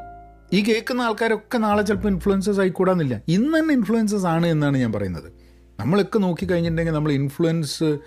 ഈ 0.53 0.65
കേൾക്കുന്ന 0.65 1.01
ആൾക്കാരൊക്കെ 1.01 1.59
നാളെ 1.59 1.83
ചിലപ്പോൾ 1.83 2.09
ഇൻഫ്ലുവൻസേഴ്സ് 2.09 2.61
ആയിക്കൂടാന്നില്ല. 2.61 3.23
ഇന്ന് 3.29 3.59
തന്നെ 3.59 3.75
ഇൻഫ്ലുവൻസേഴ്സ് 3.75 4.27
ആണ് 4.27 4.47
എന്നാണ് 4.47 4.77
ഞാൻ 4.77 4.93
പറയുന്നത്. 4.93 5.36
നമ്മളൊക്കെ 5.81 6.19
നോക്കിക്കഴിഞ്ഞിട്ടുണ്ടെങ്കിൽ 6.19 6.93
നമ്മൾ 6.93 7.13
ഇൻഫ്ലുവൻസ് 7.13 7.99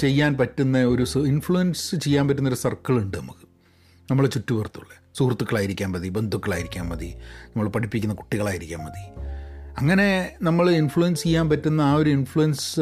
ചെയ്യാൻ 0.00 0.36
പറ്റുന്ന 0.36 0.78
ഒരു 0.84 1.04
ഇൻഫ്ലുവൻസ് 1.18 1.96
ചെയ്യാൻ 1.96 2.28
പറ്റുന്ന 2.28 2.48
ഒരു 2.48 2.54
സർക്കിൾ 2.54 2.94
ഉണ്ട് 2.98 3.16
നമുക്ക്. 3.16 3.46
നമ്മളെ 4.10 4.28
ചുറ്റുപുറത്തുള്ള 4.28 4.92
സുഹൃത്തുക്കളായിരിക്കാൻ 5.18 5.92
മതി 5.92 6.08
ബന്ധുക്കളായിരിക്കാൻ 6.08 6.88
മതി 6.88 7.14
നമ്മൾ 7.46 7.68
പഠിപ്പിക്കുന്ന 7.68 8.14
കുട്ടികളായിരിക്കാൻ 8.14 8.80
മതി. 8.84 9.04
അങ്ങനെ 9.78 10.36
നമ്മൾ 10.42 10.70
ഇൻഫ്ലുവൻസ് 10.70 11.22
ചെയ്യാൻ 11.22 11.48
പറ്റുന്ന 11.48 11.80
ആ 11.80 11.94
ഒരു 11.94 12.10
ഇൻഫ്ലുവൻസ് 12.10 12.80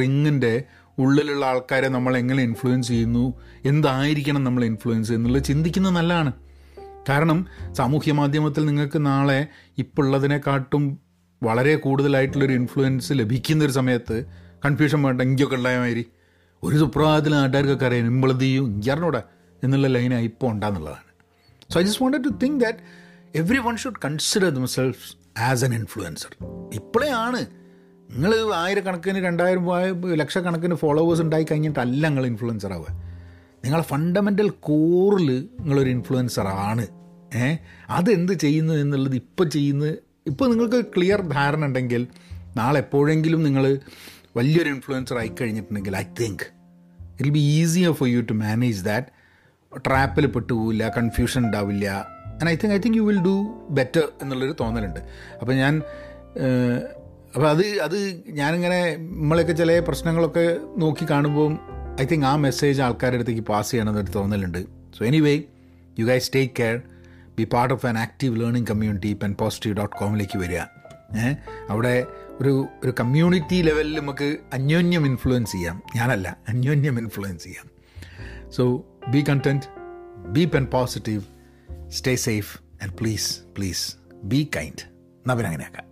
റിങ്ങിന്റെ 0.00 0.64
ഉള്ളിലുള്ള 0.98 1.46
ആൾക്കാരെ 1.46 1.88
നമ്മൾ 1.88 2.16
എങ്ങനെ 2.16 2.42
ഇൻഫ്ലുവൻസ് 2.42 2.88
ചെയ്യുന്നു 2.88 3.34
എന്തായിരിക്കണം 3.64 4.44
നമ്മൾ 4.44 4.64
ഇൻഫ്ലുവൻസ് 4.64 5.12
എന്നുള്ളത് 5.12 5.44
ചിന്തിക്കുന്നത് 5.44 5.94
നല്ലതാണ്. 5.94 6.32
കാരണം 7.08 7.46
സാമൂഹ്യ 7.72 8.12
മാധ്യമത്തിൽ 8.12 8.64
നിങ്ങൾക്ക് 8.64 9.06
നാളെ 9.06 9.46
ഇപ്പോൾ 9.78 10.06
ഉള്ളതിനെക്കാട്ടും 10.06 11.07
വളരെ 11.42 11.76
കൂടുതലായിട്ടുള്ളൊരു 11.76 12.52
ഇൻഫ്ലുവൻസ് 12.52 13.12
ലഭിക്കുന്ന 13.12 13.64
ഒരു 13.64 13.72
സമയത്ത് 13.72 14.26
കൺഫ്യൂഷൻ 14.66 15.02
വേണ്ട 15.02 15.22
ഇങ്ങൊക്കെ 15.22 15.54
ഉണ്ടായമാതിരി 15.54 16.06
ഒരു 16.62 16.76
സുപ്രഭാതത്തിൽ 16.76 17.32
നാട്ടുകാർക്കൊക്കെ 17.32 17.86
അറിയാം 17.86 18.06
ഇമ്പളത് 18.06 18.40
ചെയ്യും 18.40 18.64
ഇഞ്ചറിനോടെ 18.64 19.22
എന്നുള്ള 19.64 19.86
ലൈനായി 19.86 20.24
ഇപ്പോൾ 20.24 20.50
ഉണ്ടാകുന്നുള്ളതാണ് 20.50 21.04
so 21.72 21.80
I 21.80 21.82
just 21.82 22.02
wanted 22.02 22.24
to 22.24 22.28
think 22.28 22.64
that 22.64 22.78
everyone 23.58 23.76
should 23.76 23.94
consider 24.04 24.48
themselves 24.50 25.16
as 25.40 25.64
an 25.64 25.74
influencer 25.74 26.36
ഇപ്പോഴേ 26.74 27.08
ആണ് 27.08 27.46
നിങ്ങൾ 28.10 28.54
ആയിരക്കണക്കിന് 28.54 29.24
രണ്ടായിരം 29.24 29.66
ലക്ഷക്കണക്കിന് 30.14 30.74
ഫോളോവേഴ്സ് 30.74 31.22
ഉണ്ടായി 31.22 31.46
കഴിഞ്ഞിട്ടല്ല 31.50 32.08
നിങ്ങൾ 32.08 32.26
ഇൻഫ്ലുവൻസർ 32.26 32.72
ആവുക. 32.72 32.90
നിങ്ങളെ 33.64 33.82
ഫണ്ടമെന്റൽ 33.82 34.50
കോറിൽ 34.50 35.48
നിങ്ങളൊരു 35.60 35.88
ഇൻഫ്ലുവൻസർ 35.88 36.46
ആണ്. 36.46 36.86
ഏ? 37.34 37.56
അതെന്ത് 37.90 38.32
ചെയ്യുന്നു 38.32 38.74
എന്നുള്ളത് 38.74 39.14
ഇപ്പോൾ 39.14 39.48
ചെയ്യുന്നത് 39.48 40.07
ഇപ്പോൾ 40.28 40.48
നിങ്ങൾക്ക് 40.50 40.80
ക്ലിയർ 40.96 41.20
ധാരണ 41.28 41.64
ഉണ്ടെങ്കിൽ 41.64 42.02
നാളെ 42.56 42.78
എപ്പോഴെങ്കിലും 42.80 43.42
നിങ്ങൾ 43.42 43.64
വലിയൊരു 44.36 44.68
ഇൻഫ്ലുവൻസർ 44.68 45.16
ആയി 45.18 45.30
കഴിഞ്ഞിട്ടുണ്ടെങ്കിൽ 45.40 45.96
I 45.96 46.04
think 46.20 46.44
it 47.20 47.30
be 47.30 47.44
easier 47.60 47.92
for 47.92 48.08
you 48.08 48.20
to 48.20 48.32
manage 48.32 48.84
that 48.84 49.06
ട്രാപ്പിൽ 49.76 50.26
പെട്ടുപോകില്ല 50.26 50.84
കൺഫ്യൂഷൻ 50.96 51.40
ഉണ്ടാവില്ല. 51.46 51.88
And 52.32 52.48
I 52.50 52.56
think 52.56 52.74
I 52.74 52.78
think 52.78 52.98
you 52.98 53.02
will 53.02 53.20
do 53.22 53.36
better 53.70 54.04
എന്നുള്ളൊരു 54.22 54.54
തോന്നലുണ്ട്. 54.60 55.00
അപ്പോൾ 55.40 55.52
ഞാൻ 55.52 55.82
അപ്പോൾ 57.34 57.48
അത് 57.48 57.64
അത് 57.80 57.98
ഞാനിങ്ങനെ 58.28 58.96
നമ്മളെയൊക്കെ 58.96 59.52
ചില 59.52 59.78
പ്രശ്നങ്ങളൊക്കെ 59.78 60.58
നോക്കി 60.76 61.06
കാണുമ്പോൾ 61.10 61.50
ഐ 62.00 62.04
തിങ്ക് 62.04 62.26
ആ 62.26 62.36
മെസ്സേജ് 62.36 62.82
ആൾക്കാരുടെ 62.82 63.18
അടുത്തേക്ക് 63.18 63.42
പാസ് 63.42 63.70
ചെയ്യണമെന്നൊരു 63.70 64.12
തോന്നലുണ്ട്. 64.18 64.60
So 64.98 65.04
anyway 65.04 65.34
you 65.98 66.04
guys 66.06 66.30
take 66.34 66.54
care 66.60 66.76
be 67.38 67.44
part 67.44 67.74
of 67.74 67.86
an 67.86 67.98
active 67.98 68.40
learning 68.40 68.68
community 68.68 69.12
pen 69.12 69.34
positive 69.34 69.76
dot 69.76 69.96
കോമിലേക്ക് 69.96 70.38
വരിക. 70.38 70.56
ഏഹ് 70.56 71.36
അവിടെ 71.70 72.06
ഒരു 72.40 72.66
ഒരു 72.84 72.94
കമ്മ്യൂണിറ്റി 73.00 73.62
ലെവലിൽ 73.62 74.00
നമുക്ക് 74.00 74.36
അന്യോന്യം 74.52 75.06
ഇൻഫ്ലുവൻസ് 75.06 75.52
ചെയ്യാം. 75.52 75.82
ഞാനല്ല 75.96 76.36
അന്യോന്യം 76.48 76.98
ഇൻഫ്ലുവൻസ് 76.98 77.44
ചെയ്യാം. 77.44 77.70
So 78.50 78.84
be 79.08 79.24
content 79.28 79.66
be 80.28 80.44
pen 80.44 80.64
positive 80.64 81.22
stay 81.88 82.16
safe 82.16 82.58
and 82.82 82.92
please 82.94 83.40
please 83.56 83.94
be 84.22 84.48
kind 84.56 84.84
നവൻ 85.28 85.46
അങ്ങനെയാക്കാം. 85.46 85.87